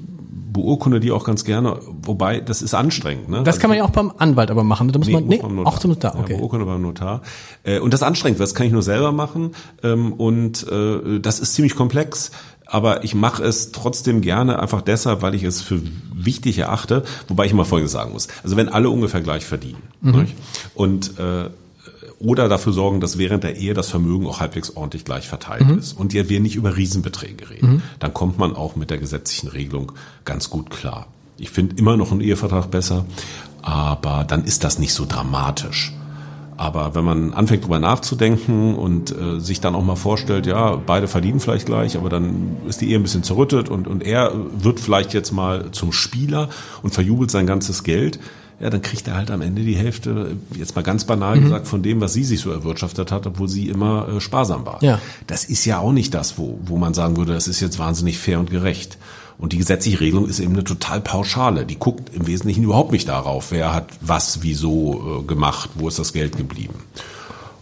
[0.52, 3.28] beurkunde die auch ganz gerne, wobei das ist anstrengend.
[3.28, 3.42] Ne?
[3.42, 4.90] Das kann man ja auch beim Anwalt aber machen.
[4.92, 5.66] Da muss Nee, man, muss nee, Notar.
[5.72, 6.36] auch zum Notar, Ja, okay.
[6.36, 7.22] beurkunde beim Notar.
[7.64, 9.52] Äh, Und das ist anstrengend, das kann ich nur selber machen.
[9.82, 12.30] Ähm, Und äh, das ist ziemlich komplex.
[12.70, 15.80] Aber ich mache es trotzdem gerne, einfach deshalb, weil ich es für
[16.14, 18.28] wichtig erachte, wobei ich immer Folgendes sagen muss.
[18.44, 20.34] Also wenn alle ungefähr gleich verdienen nicht?
[20.74, 21.48] und äh,
[22.20, 25.92] oder dafür sorgen, dass während der Ehe das Vermögen auch halbwegs ordentlich gleich verteilt ist
[25.92, 29.92] und ja, wir nicht über Riesenbeträge reden, dann kommt man auch mit der gesetzlichen Regelung
[30.24, 31.06] ganz gut klar.
[31.36, 33.06] Ich finde immer noch einen Ehevertrag besser,
[33.62, 35.92] aber dann ist das nicht so dramatisch.
[36.56, 41.06] Aber wenn man anfängt drüber nachzudenken und äh, sich dann auch mal vorstellt, ja, beide
[41.06, 44.80] verdienen vielleicht gleich, aber dann ist die Ehe ein bisschen zerrüttet und, und er wird
[44.80, 46.48] vielleicht jetzt mal zum Spieler
[46.82, 48.18] und verjubelt sein ganzes Geld,
[48.60, 51.82] ja, dann kriegt er halt am Ende die Hälfte, jetzt mal ganz banal gesagt, von
[51.82, 54.82] dem, was sie sich so erwirtschaftet hat, obwohl sie immer äh, sparsam war.
[54.82, 55.00] Ja.
[55.28, 58.18] Das ist ja auch nicht das, wo, wo man sagen würde, das ist jetzt wahnsinnig
[58.18, 58.98] fair und gerecht.
[59.38, 61.64] Und die gesetzliche Regelung ist eben eine total pauschale.
[61.64, 66.00] Die guckt im Wesentlichen überhaupt nicht darauf, wer hat was, wieso äh, gemacht, wo ist
[66.00, 66.74] das Geld geblieben.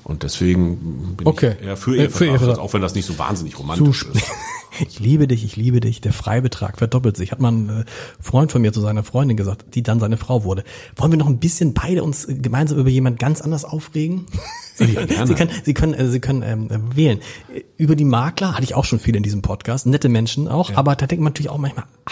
[0.06, 1.56] Und deswegen bin Okay.
[1.60, 2.58] ich eher für Äh, Ehevertrag, für Ehevertrag.
[2.60, 4.22] auch wenn das nicht so wahnsinnig romantisch ist.
[4.78, 6.02] Ich liebe dich, ich liebe dich.
[6.02, 7.32] Der Freibetrag verdoppelt sich.
[7.32, 7.84] Hat mal ein äh,
[8.20, 10.64] Freund von mir zu seiner Freundin gesagt, die dann seine Frau wurde.
[10.96, 14.26] Wollen wir noch ein bisschen beide uns äh, gemeinsam über jemand ganz anders aufregen?
[14.74, 15.26] Sie, Ja, gerne.
[15.28, 17.20] Sie können, Sie können, äh, Sie können ähm, äh, wählen.
[17.54, 20.70] Äh, Über die Makler hatte ich auch schon viel in diesem Podcast, nette Menschen auch,
[20.74, 22.10] aber da denkt man natürlich auch manchmal, ah,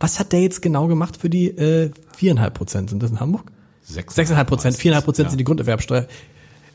[0.00, 2.90] was hat der jetzt genau gemacht für die äh, viereinhalb Prozent?
[2.90, 3.44] Sind das in Hamburg?
[3.84, 5.30] Sechseinhalb Prozent, viereinhalb Prozent ja.
[5.30, 6.06] sind die Grunderwerbsteuer.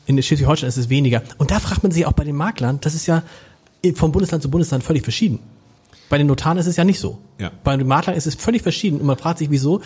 [0.06, 1.22] In Schleswig-Holstein ist es weniger.
[1.38, 3.22] Und da fragt man sich auch bei dem Maklern, das ist ja
[3.94, 5.38] vom Bundesland zu Bundesland völlig verschieden.
[6.08, 7.18] Bei den Notaren ist es ja nicht so.
[7.38, 7.50] Ja.
[7.64, 9.80] Bei den Maklern ist es völlig verschieden und man fragt sich, wieso.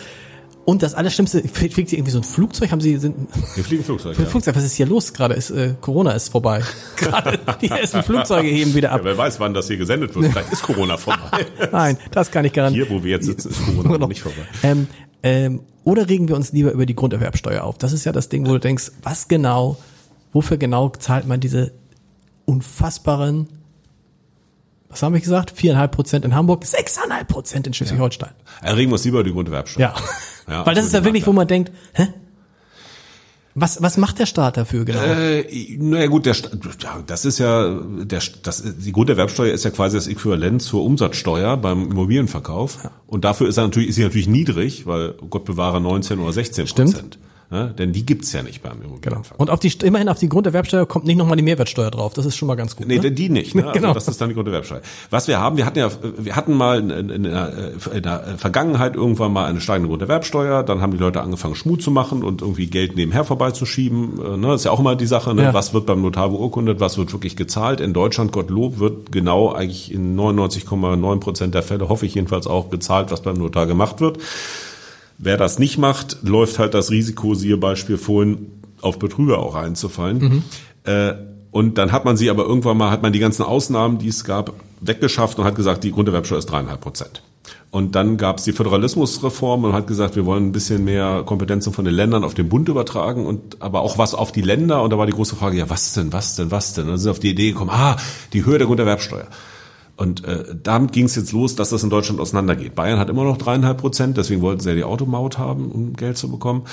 [0.63, 2.71] Und das Allerschlimmste, fliegt Sie irgendwie so ein Flugzeug?
[2.71, 3.15] Haben Sie, sind,
[3.55, 4.15] Wir fliegen Flugzeug.
[4.15, 4.23] Ja.
[4.23, 5.33] ein Flugzeug, was ist hier los gerade?
[5.33, 6.61] Ist, äh, Corona ist vorbei.
[6.97, 9.01] Gerade die ersten Flugzeuge heben wieder Ja, ab.
[9.03, 10.31] wer weiß, wann das hier gesendet wird.
[10.31, 11.47] Vielleicht ist Corona vorbei.
[11.71, 12.87] Nein, das kann ich garantieren.
[12.87, 14.41] Hier, wo wir jetzt sitzen, ist Corona noch nicht vorbei.
[14.63, 14.87] Ähm,
[15.23, 17.79] ähm, oder regen wir uns lieber über die Grunderwerbsteuer auf?
[17.79, 19.77] Das ist ja das Ding, wo du denkst, was genau,
[20.33, 21.71] wofür genau zahlt man diese
[22.45, 23.47] unfassbaren,
[24.89, 25.51] was haben wir gesagt?
[25.51, 28.31] Viereinhalb Prozent in Hamburg, sechseinhalb Prozent in Schleswig-Holstein.
[28.61, 29.93] Erregen wir uns lieber über die Grunderwerbsteuer.
[30.47, 30.55] Ja.
[30.55, 32.07] Ja, Weil das ist ja wirklich, wo man denkt, hä?
[33.53, 35.01] Was, was macht der Staat dafür genau?
[35.01, 36.35] Äh, naja gut, der,
[36.79, 41.57] ja, das ist ja, der, das, die Grunderwerbsteuer ist ja quasi das Äquivalent zur Umsatzsteuer
[41.57, 42.89] beim Immobilienverkauf.
[43.07, 46.67] Und dafür ist, er natürlich, ist sie natürlich niedrig, weil Gott bewahre 19 oder 16
[46.67, 46.93] Stimmt.
[46.93, 47.19] Prozent.
[47.51, 48.85] Ja, denn die gibt's ja nicht beim Genau.
[48.93, 49.39] Immobilienverkauf.
[49.39, 52.13] Und auf die, immerhin auf die Grunderwerbsteuer kommt nicht nochmal die Mehrwertsteuer drauf.
[52.13, 52.87] Das ist schon mal ganz gut.
[52.87, 53.11] Nee, ne?
[53.11, 53.55] die nicht.
[53.55, 53.61] Ne?
[53.71, 53.93] Also Genau.
[53.93, 54.81] Das ist dann die Grunderwerbsteuer.
[55.09, 58.35] Was wir haben, wir hatten ja, wir hatten mal in, in, in, der, in der
[58.37, 60.63] Vergangenheit irgendwann mal eine steigende Grunderwerbsteuer.
[60.63, 64.19] Dann haben die Leute angefangen, Schmut zu machen und irgendwie Geld nebenher vorbeizuschieben.
[64.19, 64.47] Äh, Ne?
[64.47, 65.33] Das ist ja auch immer die Sache.
[65.35, 65.43] Ne?
[65.43, 65.53] Ja.
[65.53, 66.79] Was wird beim Notar beurkundet?
[66.79, 67.79] Was wird wirklich gezahlt?
[67.81, 72.65] In Deutschland, Gottlob, wird genau eigentlich in 99,9 Prozent der Fälle, hoffe ich jedenfalls auch,
[72.65, 74.17] bezahlt, was beim Notar gemacht wird.
[75.23, 78.47] Wer das nicht macht, läuft halt das Risiko, siehe Beispiel vorhin,
[78.81, 80.19] auf Betrüger auch reinzufallen.
[80.83, 81.13] Äh,
[81.51, 84.23] und dann hat man sie aber irgendwann mal, hat man die ganzen Ausnahmen, die es
[84.23, 87.21] gab, weggeschafft und hat gesagt, die Grunderwerbsteuer ist dreieinhalb Prozent.
[87.69, 91.71] Und dann gab es die Föderalismusreform und hat gesagt, wir wollen ein bisschen mehr Kompetenzen
[91.71, 94.81] von den Ländern auf den Bund übertragen und aber auch was auf die Länder.
[94.81, 96.85] Und da war die große Frage, ja, was denn, was denn, was denn?
[96.85, 97.95] Und dann sind sie auf die Idee gekommen, ah,
[98.33, 99.27] die Höhe der Grunderwerbsteuer.
[100.01, 102.73] Und äh, damit ging es jetzt los, dass das in Deutschland auseinandergeht.
[102.73, 106.17] Bayern hat immer noch dreieinhalb Prozent, deswegen wollten sie ja die Automaut haben, um Geld
[106.17, 106.63] zu bekommen.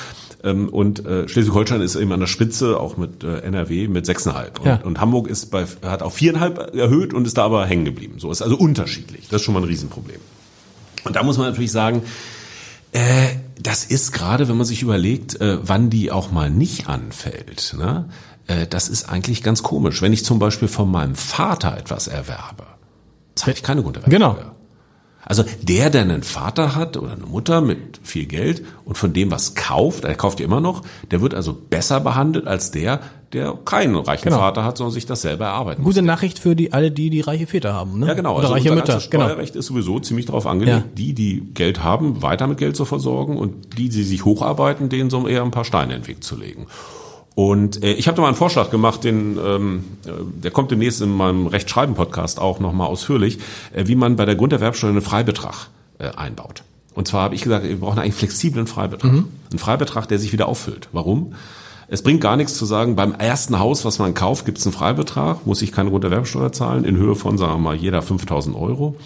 [0.43, 4.61] Ähm, und äh, Schleswig-Holstein ist eben an der Spitze, auch mit äh, NRW, mit sechseinhalb.
[4.61, 4.81] Und, Ja.
[4.83, 8.15] und Hamburg ist bei, hat auf viereinhalb erhöht und ist da aber hängen geblieben.
[8.19, 9.29] So ist also unterschiedlich.
[9.29, 10.21] Das ist schon mal ein Riesenproblem.
[11.05, 12.01] Und da muss man natürlich sagen,
[12.93, 13.01] äh,
[13.61, 17.77] das ist gerade, wenn man sich überlegt, äh, wann die auch mal nicht anfällt.
[17.79, 18.09] Ne?
[18.47, 20.01] Äh, das ist eigentlich ganz komisch.
[20.01, 22.65] Wenn ich zum Beispiel von meinem Vater etwas erwerbe,
[23.39, 24.19] zahle ich keine Grunderwerbsteuer.
[24.19, 24.37] Genau.
[25.25, 29.31] Also der, der einen Vater hat oder eine Mutter mit viel Geld und von dem
[29.31, 33.01] was kauft, er kauft ja immer noch, der wird also besser behandelt als der,
[33.35, 34.39] der keinen reichen Genau.
[34.39, 35.93] Vater hat, sondern sich das selber erarbeiten muss.
[35.95, 38.07] Gute Nachricht für die alle die, die reiche Väter haben, ne?
[38.07, 38.33] Ja, genau.
[38.37, 39.03] Oder also reiche Mütter.
[39.11, 39.25] Genau.
[39.27, 40.85] Steuerrecht ist sowieso ziemlich darauf angelegt, Ja.
[40.95, 45.11] die, die Geld haben, weiter mit Geld zu versorgen und die, die sich hocharbeiten, denen
[45.11, 46.69] so eher ein paar Steine in den Weg zu legen.
[47.39, 50.11] Und äh, ich habe da mal einen Vorschlag gemacht, den, ähm, äh,
[50.43, 53.39] der kommt demnächst in meinem Rechtschreiben-Podcast auch nochmal ausführlich,
[53.73, 55.69] äh, wie man bei der Grunderwerbsteuer einen Freibetrag
[56.01, 56.65] äh, einbaut.
[56.97, 59.13] Und zwar habe ich gesagt, wir brauchen einen flexiblen Freibetrag.
[59.13, 60.89] Einen Freibetrag, der sich wieder auffüllt.
[60.91, 61.35] Warum?
[61.87, 64.73] Es bringt gar nichts zu sagen, beim ersten Haus, was man kauft, gibt es einen
[64.73, 68.97] Freibetrag, muss ich keine Grunderwerbsteuer zahlen, in Höhe von, sagen wir mal, jeder 5000 Euro.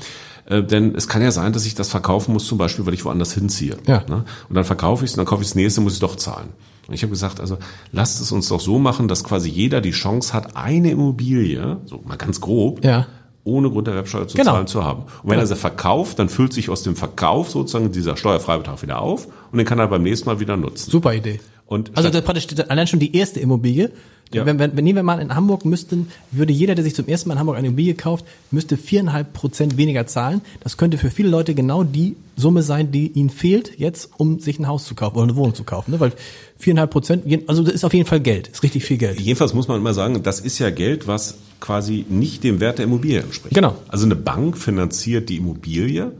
[0.52, 3.04] Äh, denn es kann ja sein, dass ich das verkaufen muss, zum Beispiel, weil ich
[3.04, 3.76] woanders hinziehe.
[3.86, 4.04] Ja.
[4.08, 4.24] Ne?
[4.48, 6.48] Und dann verkaufe ich es und dann kaufe ich das nächste, muss ich doch zahlen.
[6.88, 7.58] Und ich habe gesagt, also
[7.92, 12.00] lasst es uns doch so machen, dass quasi jeder die Chance hat, eine Immobilie, so
[12.04, 13.06] mal ganz grob, Ja.
[13.44, 14.52] ohne Grunderwerbsteuer zu Genau.
[14.52, 15.02] zahlen zu haben.
[15.02, 15.42] Und wenn Genau.
[15.42, 19.58] er sie verkauft, dann füllt sich aus dem Verkauf sozusagen dieser Steuerfreibetrag wieder auf und
[19.58, 20.90] den kann er beim nächsten Mal wieder nutzen.
[20.90, 21.40] Super Idee.
[21.66, 23.90] Und Also das praktisch allein schon die erste Immobilie.
[24.34, 24.46] Ja.
[24.46, 27.28] Wenn, wenn, wenn nehmen wir mal in Hamburg müssten, würde jeder, der sich zum ersten
[27.28, 30.40] Mal in Hamburg eine Immobilie kauft, müsste viereinhalb Prozent weniger zahlen.
[30.60, 34.58] Das könnte für viele Leute genau die Summe sein, die ihnen fehlt jetzt, um sich
[34.58, 35.92] ein Haus zu kaufen oder eine Wohnung zu kaufen.
[35.92, 36.00] Ne?
[36.00, 36.12] Weil
[36.56, 39.20] viereinhalb Prozent, also das ist auf jeden Fall Geld, ist richtig viel Geld.
[39.20, 42.86] Jedenfalls muss man immer sagen, das ist ja Geld, was quasi nicht dem Wert der
[42.86, 43.54] Immobilie entspricht.
[43.54, 43.76] Genau.
[43.88, 46.12] Also eine Bank finanziert die Immobilie,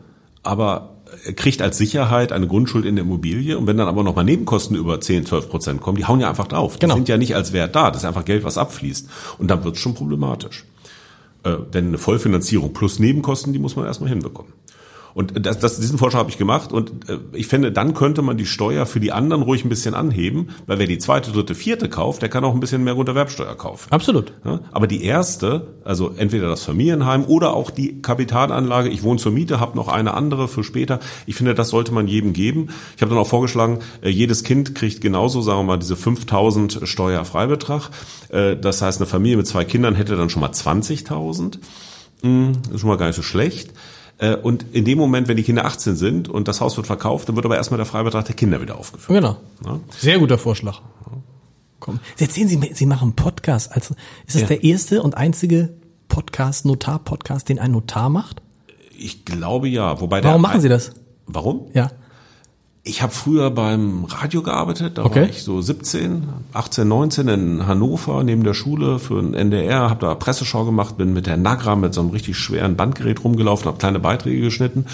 [0.42, 0.91] aber
[1.36, 5.00] kriegt als Sicherheit eine Grundschuld in der Immobilie und wenn dann aber nochmal Nebenkosten über
[5.00, 6.74] 10, 12 Prozent kommen, die hauen ja einfach drauf.
[6.74, 6.94] Die Genau.
[6.94, 9.08] sind ja nicht als Wert da, das ist einfach Geld, was abfließt.
[9.38, 10.64] Und dann wird es schon problematisch.
[11.44, 14.52] Äh, denn eine Vollfinanzierung plus Nebenkosten, die muss man erstmal hinbekommen.
[15.14, 18.36] Und das, das, diesen Vorschlag habe ich gemacht und äh, ich finde, dann könnte man
[18.36, 21.88] die Steuer für die anderen ruhig ein bisschen anheben, weil wer die zweite, dritte, vierte
[21.88, 23.90] kauft, der kann auch ein bisschen mehr Grunderwerbsteuer kaufen.
[23.90, 24.32] Absolut.
[24.44, 29.32] Ja, aber die erste, also entweder das Familienheim oder auch die Kapitalanlage, ich wohne zur
[29.32, 31.00] Miete, habe noch eine andere für später.
[31.26, 32.68] Ich finde, das sollte man jedem geben.
[32.96, 36.80] Ich habe dann auch vorgeschlagen, äh, jedes Kind kriegt genauso, sagen wir mal, diese 5000
[36.84, 37.90] Steuerfreibetrag.
[38.30, 41.58] Äh, Das heißt, eine Familie mit zwei Kindern hätte dann schon mal 20.000.
[42.22, 43.72] Hm, Das ist schon mal gar nicht so schlecht.
[44.18, 47.28] Äh, Und in dem Moment, wenn die Kinder 18 sind und das Haus wird verkauft,
[47.28, 49.18] dann wird aber erstmal der Freibetrag der Kinder wieder aufgeführt.
[49.20, 49.36] Genau.
[49.64, 49.80] Ja.
[49.98, 50.80] Sehr guter Vorschlag.
[51.80, 51.98] Komm.
[52.16, 53.72] Sie erzählen Sie, Sie machen einen Podcast.
[53.72, 53.94] Also
[54.26, 54.48] ist das Ja.
[54.48, 55.74] der erste und einzige
[56.08, 58.40] Podcast, Notar-Podcast, den ein Notar macht?
[58.96, 60.00] Ich glaube ja.
[60.00, 60.92] Wobei der Warum machen Sie das?
[61.26, 61.66] Warum?
[61.74, 61.90] Ja.
[62.84, 65.20] Ich habe früher beim Radio gearbeitet, da Okay.
[65.22, 70.00] war ich so 17, 18, 19 in Hannover neben der Schule für ein NDR, habe
[70.04, 73.78] da Presseschau gemacht, bin mit der Nagra mit so einem richtig schweren Bandgerät rumgelaufen, habe
[73.78, 74.86] kleine Beiträge geschnitten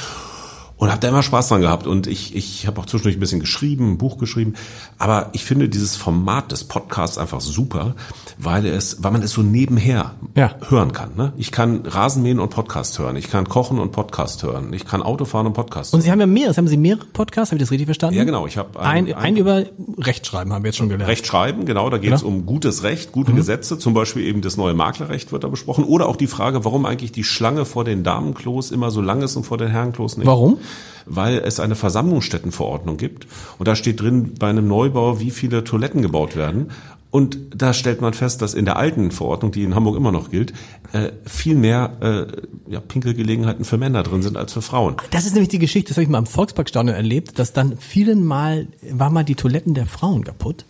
[0.79, 3.41] und habe da immer Spaß dran gehabt und ich ich habe auch zwischendurch ein bisschen
[3.41, 4.55] geschrieben, ein Buch geschrieben,
[4.97, 7.95] aber ich finde dieses Format des Podcasts einfach super,
[8.39, 10.55] weil es weil man es so nebenher Ja.
[10.69, 11.33] hören kann, ne?
[11.37, 15.47] Ich kann Rasenmähen und Podcast hören, ich kann kochen und Podcast hören, ich kann Autofahren
[15.47, 17.87] und Podcast Und Sie haben ja mehrere, haben Sie mehrere Podcasts, habe ich das richtig
[17.87, 18.17] verstanden?
[18.17, 18.47] Ja, genau.
[18.47, 19.65] Ich habe ein, ein, über
[19.99, 21.09] Rechtschreiben haben wir jetzt schon gelernt.
[21.11, 22.35] Recht schreiben, genau, da geht es Genau.
[22.37, 25.85] um gutes Recht, gute Gesetze, zum Beispiel eben das neue Maklerrecht wird da besprochen.
[25.85, 29.37] Oder auch die Frage, warum eigentlich die Schlange vor den Damenklos immer so lang ist
[29.37, 30.27] und vor den Herrenklos nicht.
[30.27, 30.59] Warum?
[31.07, 33.27] Weil es eine Versammlungsstättenverordnung gibt
[33.59, 36.71] und da steht drin bei einem Neubau, wie viele Toiletten gebaut werden.
[37.11, 40.31] Und da stellt man fest, dass in der alten Verordnung, die in Hamburg immer noch
[40.31, 40.53] gilt,
[40.93, 44.97] äh, viel mehr äh, ja, Pinkelgelegenheiten für Männer drin sind als für Frauen.
[45.11, 48.27] Das ist nämlich die Geschichte, das habe ich mal im Volksparkstadion erlebt, dass dann vielen
[48.27, 50.67] Mal war mal die Toiletten der Frauen kaputt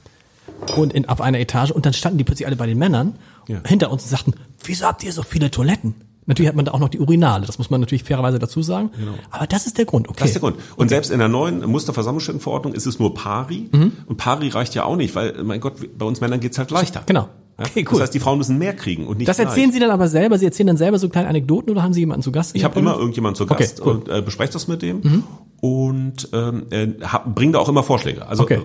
[0.77, 3.17] und in, auf einer Etage und dann standen die plötzlich alle bei den Männern
[3.49, 3.61] Ja.
[3.67, 5.95] hinter uns und sagten, wieso habt ihr so viele Toiletten?
[6.29, 8.91] Natürlich hat man da auch noch die Urinale, das muss man natürlich fairerweise dazu sagen.
[9.31, 10.19] Aber das ist der Grund, okay.
[10.21, 10.57] Das ist der Grund.
[10.77, 13.69] Und selbst in der neuen Musterversammlungsstättenverordnung ist es nur pari.
[14.07, 17.03] Und pari reicht ja auch nicht, weil, mein Gott, bei uns Männern geht's halt leichter.
[17.07, 17.29] Genau.
[17.61, 18.01] Okay, Das cool.
[18.03, 19.49] heißt, die Frauen müssen mehr kriegen und nicht Das gleich.
[19.49, 21.99] erzählen Sie dann aber selber, Sie erzählen dann selber so kleine Anekdoten oder haben Sie
[21.99, 22.55] jemanden zu Gast?
[22.55, 23.95] Ich habe immer irgendjemanden zu Okay, Gast cool.
[23.95, 25.25] und äh, bespreche das mit dem
[25.61, 28.29] und ähm, äh, hab, bring da auch immer Vorschläge.
[28.29, 28.61] Also Okay.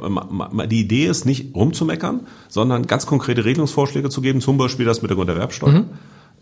[0.59, 5.01] äh, die Idee ist nicht rumzumeckern, sondern ganz konkrete Regelungsvorschläge zu geben, zum Beispiel das
[5.01, 5.71] mit der Grunderwerbsteuer.
[5.71, 5.85] Mhm.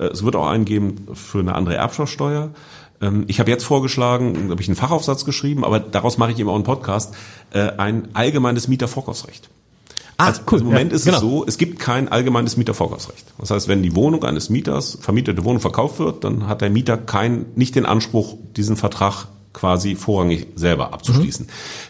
[0.02, 2.50] Äh, es wird auch einen geben für eine andere Erbschaftssteuer.
[3.02, 6.40] Ähm, ich habe jetzt vorgeschlagen, da habe ich einen Fachaufsatz geschrieben, aber daraus mache ich
[6.40, 7.14] eben auch einen Podcast,
[7.52, 9.50] äh, ein allgemeines Mietervorkaufsrecht.
[10.18, 10.60] Ah, Also cool.
[10.60, 11.18] Im Moment ja, ist genau.
[11.18, 13.26] es so, es gibt kein allgemeines Mietervorkaufsrecht.
[13.40, 16.98] Das heißt, wenn die Wohnung eines Mieters, vermietete Wohnung verkauft wird, dann hat der Mieter
[16.98, 21.48] kein, nicht den Anspruch, diesen Vertrag quasi vorrangig selber abzuschließen.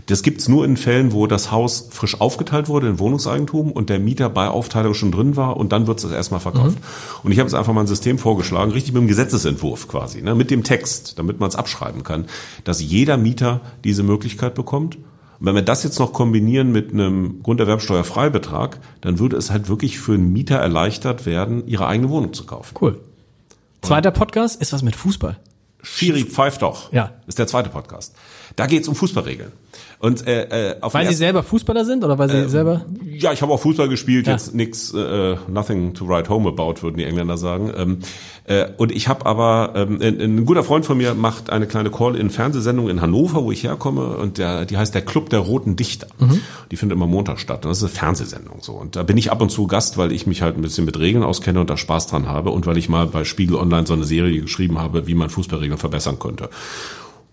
[0.07, 3.99] Das gibt's nur in Fällen, wo das Haus frisch aufgeteilt wurde in Wohnungseigentum und der
[3.99, 6.77] Mieter bei Aufteilung schon drin war und dann wird es erstmal verkauft.
[7.23, 10.33] Und ich habe jetzt einfach mal ein System vorgeschlagen, richtig mit dem Gesetzesentwurf quasi, ne,
[10.35, 12.25] mit dem Text, damit man es abschreiben kann,
[12.63, 14.97] dass jeder Mieter diese Möglichkeit bekommt
[15.41, 19.97] und wenn wir das jetzt noch kombinieren mit einem Grunderwerbsteuerfreibetrag, dann würde es halt wirklich
[19.97, 22.75] für einen Mieter erleichtert werden, ihre eigene Wohnung zu kaufen.
[22.79, 22.99] Cool.
[23.81, 25.39] Zweiter Podcast ist was mit Fußball.
[25.83, 26.91] Schiri pfeift doch.
[26.91, 27.13] Ja.
[27.27, 28.15] Ist der zweite Podcast.
[28.55, 29.51] Da geht's um Fußballregeln.
[30.01, 32.85] Und äh, äh, auf Weil Sie selber Fußballer sind oder weil Sie selber?
[33.05, 34.33] Ja, ich habe auch Fußball gespielt, Ja.
[34.33, 37.71] jetzt nix, äh, nothing to write home about, würden die Engländer sagen.
[37.77, 37.99] Ähm,
[38.45, 41.91] äh, und ich habe aber, ähm, ein, ein guter Freund von mir macht eine kleine
[41.91, 46.07] Call-in-Fernsehsendung in Hannover, wo ich herkomme, und der, die heißt der Club der Roten Dichter.
[46.71, 47.63] Die findet immer Montag statt.
[47.65, 48.73] Und das ist eine Fernsehsendung so.
[48.73, 50.97] Und da bin ich ab und zu Gast, weil ich mich halt ein bisschen mit
[50.97, 53.93] Regeln auskenne und da Spaß dran habe und weil ich mal bei Spiegel Online so
[53.93, 56.49] eine Serie geschrieben habe, wie man Fußballregeln verbessern könnte.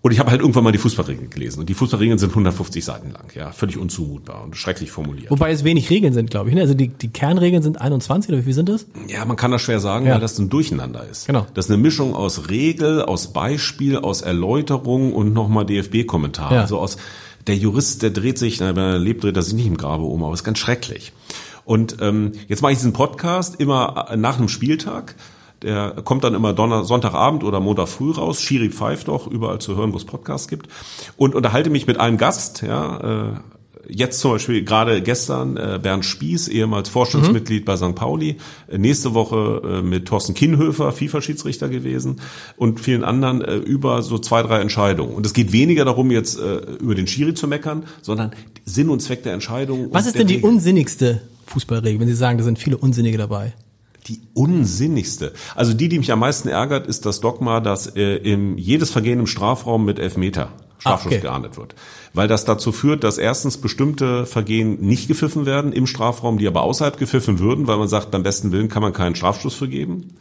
[0.01, 1.59] Und ich habe halt irgendwann mal die Fußballregeln gelesen.
[1.59, 5.29] Und die Fußballregeln sind 150 Seiten lang, ja, völlig unzumutbar und schrecklich formuliert.
[5.29, 6.55] Wobei es wenig Regeln sind, glaube ich.
[6.55, 6.61] ne?
[6.61, 8.85] Also die, die Kernregeln sind 21 oder wie viel sind das?
[9.09, 10.13] Ja, man kann das schwer sagen, Ja.
[10.13, 11.27] weil das ein Durcheinander ist.
[11.27, 11.45] Genau.
[11.53, 16.53] Das ist eine Mischung aus Regel, aus Beispiel, aus Erläuterung und nochmal DFB-Kommentar.
[16.53, 16.61] Ja.
[16.61, 16.95] Also aus
[17.47, 20.03] der Jurist, der dreht sich, na, wenn er lebt, dreht er sich nicht im Grabe
[20.05, 21.11] um, aber ist ganz schrecklich.
[21.65, 25.15] Und ähm, jetzt mache ich diesen Podcast immer äh, nach einem Spieltag.
[25.61, 28.41] Der kommt dann immer Donner Sonntagabend oder Montag früh raus.
[28.41, 30.69] Schiri pfeift doch, überall zu hören, wo es Podcasts gibt.
[31.17, 33.33] Und unterhalte mich mit einem Gast, ja, äh,
[33.89, 37.65] jetzt zum Beispiel gerade gestern äh, Bernd Spieß, ehemals Vorstandsmitglied mhm.
[37.65, 37.95] bei St.
[37.95, 38.37] Pauli,
[38.67, 42.21] äh, nächste Woche äh, mit Thorsten Kienhöfer, FIFA-Schiedsrichter gewesen
[42.55, 45.13] und vielen anderen äh, über so zwei, drei Entscheidungen.
[45.13, 48.31] Und es geht weniger darum, jetzt äh, über den Schiri zu meckern, sondern
[48.65, 49.89] Sinn und Zweck der Entscheidung.
[49.91, 50.49] Was ist denn die Regel.
[50.49, 53.53] unsinnigste Fußballregel, wenn Sie sagen, da sind viele Unsinnige dabei?
[54.07, 55.33] Die unsinnigste.
[55.55, 59.19] Also die, die mich am meisten ärgert, ist das Dogma, dass äh, im, jedes Vergehen
[59.19, 61.21] im Strafraum mit Elfmeter Strafschuss okay.
[61.21, 61.75] geahndet wird.
[62.13, 66.63] Weil das dazu führt, dass erstens bestimmte Vergehen nicht gepfiffen werden im Strafraum, die aber
[66.63, 70.15] außerhalb gepfiffen würden, weil man sagt, beim besten Willen kann man keinen Strafschuss vergeben.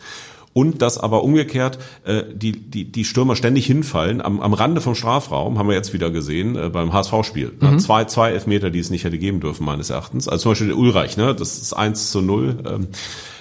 [0.54, 4.20] Und dass aber umgekehrt äh, die, die, die Stürmer ständig hinfallen.
[4.20, 7.52] Am, am Rande vom Strafraum haben wir jetzt wieder gesehen äh, beim HSV-Spiel.
[7.60, 7.78] Mhm.
[7.78, 10.26] Zwei, zwei Elfmeter, die es nicht hätte geben dürfen, meines Erachtens.
[10.26, 11.34] Also zum Beispiel der Ulreich, ne?
[11.34, 12.58] das ist eins zu null.
[12.66, 12.88] Ähm,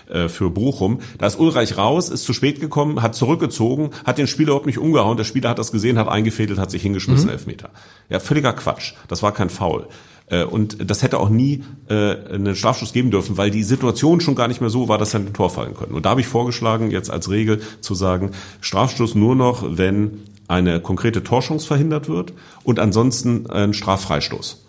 [0.10, 1.00] äh, für Bochum.
[1.18, 4.80] Da ist Ulreich raus, ist zu spät gekommen, hat zurückgezogen, hat den Spieler überhaupt nicht
[4.80, 5.18] umgehauen.
[5.18, 7.34] Der Spieler hat das gesehen, hat eingefädelt, hat sich hingeschmissen, mhm.
[7.34, 7.70] Elfmeter.
[8.10, 8.94] Ja, völliger Quatsch.
[9.08, 9.88] Das war kein Foul.
[10.28, 14.36] Äh, und das hätte auch nie äh, einen Strafschuss geben dürfen, weil die Situation schon
[14.36, 15.96] gar nicht mehr so war, dass er ein Tor fallen könnte.
[15.96, 18.32] Und da habe ich vorgeschlagen, jetzt als Regel zu sagen,
[18.62, 22.34] Strafstoß nur noch, wenn eine konkrete Torschance verhindert wird
[22.64, 24.66] und ansonsten ein Straffreistoß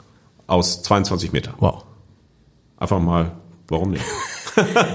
[0.46, 1.54] aus 22 Meter.
[1.58, 1.84] Wow.
[2.76, 3.32] Einfach mal,
[3.68, 4.04] warum nicht?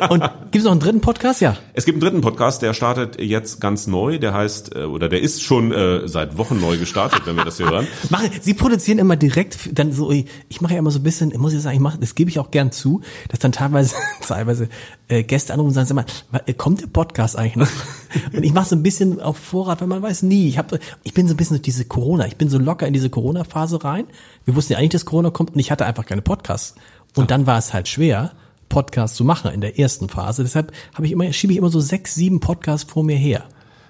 [0.10, 1.42] Und gibt es noch einen dritten Podcast?
[1.42, 1.58] Ja.
[1.74, 4.20] Es gibt einen dritten Podcast, der startet jetzt ganz neu.
[4.20, 7.58] Der heißt, äh, oder der ist schon äh, seit Wochen neu gestartet, wenn wir das
[7.58, 7.88] hier hören.
[8.10, 11.54] Mache, Sie produzieren immer direkt, dann so, ich mache ja immer so ein bisschen, muss
[11.54, 13.96] ich sagen, ich mache, das gebe ich auch gern zu, dass dann teilweise,
[14.28, 14.70] teilweise
[15.08, 15.96] äh, Gäste anrufen und sagen, sag
[16.32, 17.68] mal, äh, kommt der Podcast eigentlich noch?
[18.32, 20.48] Und ich mache so ein bisschen auf Vorrat, weil man weiß nie.
[20.48, 23.10] Ich, hab, ich bin so ein bisschen diese Corona, ich bin so locker in diese
[23.10, 24.06] Corona-Phase rein.
[24.46, 26.76] Wir wussten ja eigentlich, dass Corona kommt und ich hatte einfach keine Podcasts.
[27.16, 28.32] Und dann war es halt schwer.
[28.74, 30.42] Podcast zu machen in der ersten Phase.
[30.42, 33.44] Deshalb habe ich immer, schiebe ich immer so sechs, sieben Podcasts vor mir her.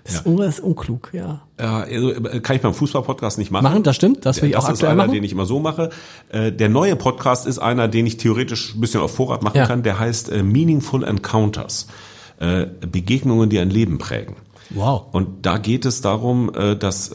[0.04, 0.32] Das, ja.
[0.32, 1.40] ist, das ist unklug, ja.
[1.56, 3.64] Also äh, kann ich beim Fußball-Podcast nicht machen.
[3.64, 4.26] Machen, das stimmt.
[4.26, 5.14] Das will ich auch Das ist einer, machen.
[5.14, 5.90] den ich immer so mache.
[6.28, 9.66] Äh, der neue Podcast ist einer, den ich theoretisch ein bisschen auf Vorrat machen ja.
[9.66, 9.84] kann.
[9.84, 11.88] Der heißt äh, Meaningful Encounters.
[12.92, 14.36] Begegnungen, die ein Leben prägen.
[14.72, 15.04] Wow.
[15.14, 17.12] Und da geht es darum, dass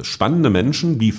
[0.00, 1.14] spannende Menschen, die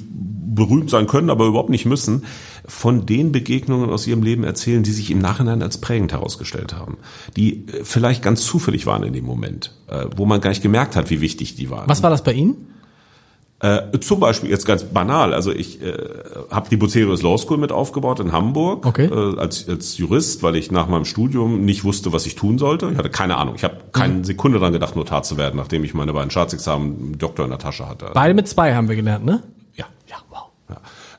[0.54, 2.26] berühmt sein können, aber überhaupt nicht müssen,
[2.66, 6.98] von den Begegnungen aus ihrem Leben erzählen, die sich im Nachhinein als prägend herausgestellt haben,
[7.36, 10.96] die äh, vielleicht ganz zufällig waren in dem Moment, äh, wo man gar nicht gemerkt
[10.96, 11.88] hat, wie wichtig die waren.
[11.90, 12.68] Was war das bei Ihnen?
[13.64, 15.98] Äh, zum Beispiel jetzt ganz banal, also ich äh,
[16.52, 19.06] habe die Bucerius Law School mit aufgebaut in Hamburg okay.
[19.06, 22.90] äh, als, als Jurist, weil ich nach meinem Studium nicht wusste, was ich tun sollte.
[22.92, 23.56] Ich hatte keine Ahnung.
[23.56, 24.24] Ich habe keine mhm.
[24.26, 27.88] Sekunde daran gedacht, Notar zu werden, nachdem ich meine beiden Staatsexamen Doktor in der Tasche
[27.88, 28.12] hatte.
[28.14, 29.44] Beide mit zwei haben wir gelernt, ne?
[29.76, 29.86] Ja.
[30.10, 30.50] Ja, wow.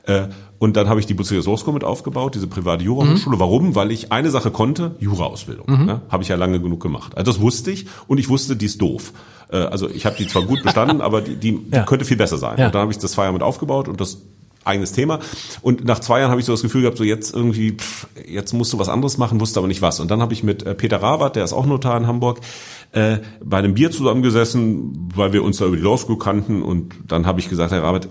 [0.07, 0.15] Ja.
[0.25, 3.35] Äh, und dann habe ich die Law School mit aufgebaut, diese private Jura-Hochschule.
[3.35, 3.39] Mhm.
[3.39, 3.75] Warum?
[3.75, 5.65] Weil ich eine Sache konnte, Jura-Ausbildung.
[5.67, 5.85] Mhm.
[5.85, 6.01] Ne?
[6.09, 7.17] Habe ich ja lange genug gemacht.
[7.17, 9.11] Also das wusste ich und ich wusste, die ist doof.
[9.51, 11.83] Äh, also ich habe die zwar gut bestanden, aber die, die, die ja.
[11.83, 12.57] könnte viel besser sein.
[12.57, 12.67] Ja.
[12.67, 14.19] Und dann habe ich das zwei Jahre mit aufgebaut und das
[14.65, 15.19] eigenes Thema.
[15.61, 18.53] Und nach zwei Jahren habe ich so das Gefühl gehabt, so jetzt irgendwie, pff, jetzt
[18.53, 19.99] musst du was anderes machen, wusste aber nicht was.
[19.99, 22.41] Und dann habe ich mit äh, Peter Rabat, der ist auch Notar in Hamburg,
[22.95, 26.61] äh, bei einem Bier zusammengesessen, weil wir uns da über die Law School kannten.
[26.61, 28.09] Und dann habe ich gesagt, Herr Rabat, äh,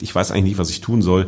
[0.00, 1.26] ich weiß eigentlich nicht, was ich tun soll.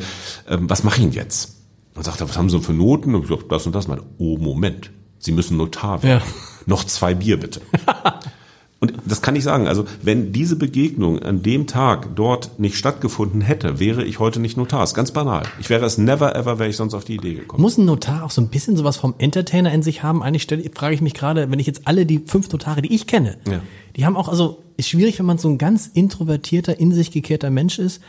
[0.48, 1.56] Ähm, was mache ich denn jetzt?
[1.94, 3.14] Und sagte, was haben Sie denn für Noten?
[3.14, 3.86] Und ich gesagt, das und das.
[3.86, 6.24] Meine, oh, Moment, Sie müssen Notar werden.
[6.26, 6.34] Ja.
[6.66, 7.60] Noch zwei Bier bitte.
[8.80, 9.66] Und das kann ich sagen.
[9.66, 14.56] Also wenn diese Begegnung an dem Tag dort nicht stattgefunden hätte, wäre ich heute nicht
[14.56, 14.84] Notar.
[14.84, 15.44] Ist ganz banal.
[15.58, 17.62] Ich wäre es never ever, wäre ich sonst auf die Idee gekommen.
[17.62, 20.22] Muss ein Notar auch so ein bisschen sowas vom Entertainer in sich haben?
[20.22, 23.06] Eigentlich stelle, frage ich mich gerade, wenn ich jetzt alle die fünf Notare, die ich
[23.06, 23.60] kenne, ja.
[23.96, 27.50] die haben auch, also ist schwierig, wenn man so ein ganz introvertierter, in sich gekehrter
[27.50, 28.02] Mensch ist.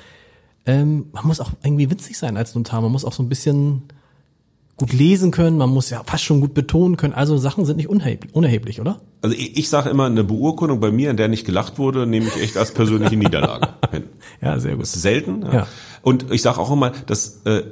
[0.65, 2.81] Ähm, man muss auch irgendwie witzig sein als Notar.
[2.81, 3.83] Man muss auch so ein bisschen
[4.77, 7.13] gut lesen können, man muss ja fast schon gut betonen können.
[7.13, 8.99] Also Sachen sind nicht unerheblich, unerheblich oder?
[9.21, 12.27] Also ich, ich sage immer, eine Beurkundung bei mir, in der nicht gelacht wurde, nehme
[12.27, 14.03] ich echt als persönliche Niederlage hin.
[14.41, 14.81] Ja, sehr gut.
[14.81, 15.43] Das ist selten.
[15.43, 15.53] Ja.
[15.53, 15.67] ja.
[16.01, 17.63] Und ich sage auch immer, dass äh,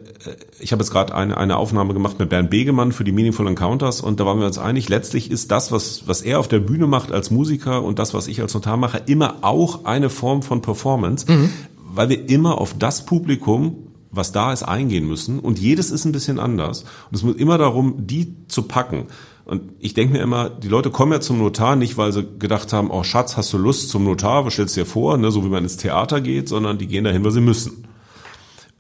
[0.59, 3.99] ich habe jetzt gerade eine, eine Aufnahme gemacht mit Bernd Begemann für die Meaningful Encounters
[3.99, 6.87] und da waren wir uns einig, letztlich ist das, was, was er auf der Bühne
[6.87, 10.61] macht als Musiker und das, was ich als Notar mache, immer auch eine Form von
[10.61, 11.49] Performance, mhm.
[11.93, 15.39] weil wir immer auf das Publikum was da ist, eingehen müssen.
[15.39, 16.83] Und jedes ist ein bisschen anders.
[17.09, 19.07] Und es muss immer darum, die zu packen.
[19.45, 22.71] Und ich denke mir immer, die Leute kommen ja zum Notar nicht, weil sie gedacht
[22.71, 25.43] haben, oh Schatz, hast du Lust zum Notar, was stellst du dir vor, ne, so
[25.43, 27.85] wie man ins Theater geht, sondern die gehen dahin, weil sie müssen.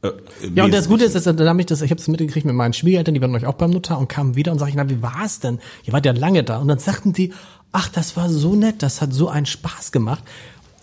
[0.03, 0.11] Äh,
[0.55, 2.55] ja, und das Gute ist, dass, dann habe ich das, ich habe es mitgekriegt mit
[2.55, 4.89] meinen Schwiegereltern, die waren euch auch beim Notar und kamen wieder und sag ich, na,
[4.89, 5.59] wie war es denn?
[5.83, 6.59] Ihr wart ja lange da.
[6.59, 7.33] Und dann sagten die,
[7.73, 10.23] ach, das war so nett, das hat so einen Spaß gemacht.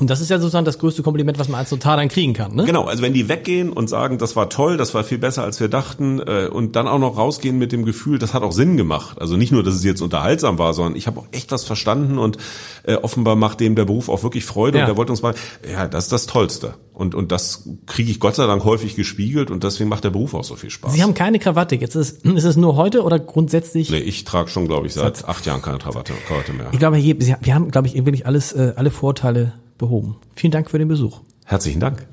[0.00, 2.54] Und das ist ja sozusagen das größte Kompliment, was man als Notar dann kriegen kann,
[2.54, 2.64] ne?
[2.64, 5.60] Genau, also wenn die weggehen und sagen, das war toll, das war viel besser, als
[5.60, 8.76] wir dachten, äh, und dann auch noch rausgehen mit dem Gefühl, das hat auch Sinn
[8.76, 9.20] gemacht.
[9.20, 12.18] Also nicht nur, dass es jetzt unterhaltsam war, sondern ich habe auch echt was verstanden
[12.18, 12.38] und
[12.84, 14.84] äh, offenbar macht dem der Beruf auch wirklich Freude Ja.
[14.84, 15.34] und der wollte uns mal,
[15.70, 16.74] ja, das ist das Tollste.
[16.94, 20.34] Und, und das kriege ich Gott sei Dank häufig gespiegelt und deswegen macht der Beruf
[20.34, 20.92] auch so viel Spaß.
[20.92, 21.74] Sie haben keine Krawatte.
[21.74, 23.90] Jetzt ist, ist es nur heute oder grundsätzlich?
[23.90, 26.68] nee, ich trage schon, glaube ich, seit acht Jahren keine Krawatte, Krawatte mehr.
[26.72, 30.16] Ich glaube, wir haben, glaube ich, wirklich alles, äh, alle Vorteile behoben.
[30.36, 31.22] Vielen Dank für den Besuch.
[31.44, 32.06] Herzlichen Dank.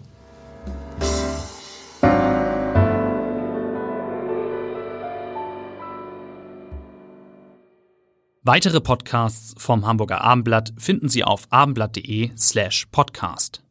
[8.41, 13.66] Weitere Podcasts vom Hamburger Abendblatt finden Sie auf abendblatt.de slash podcast.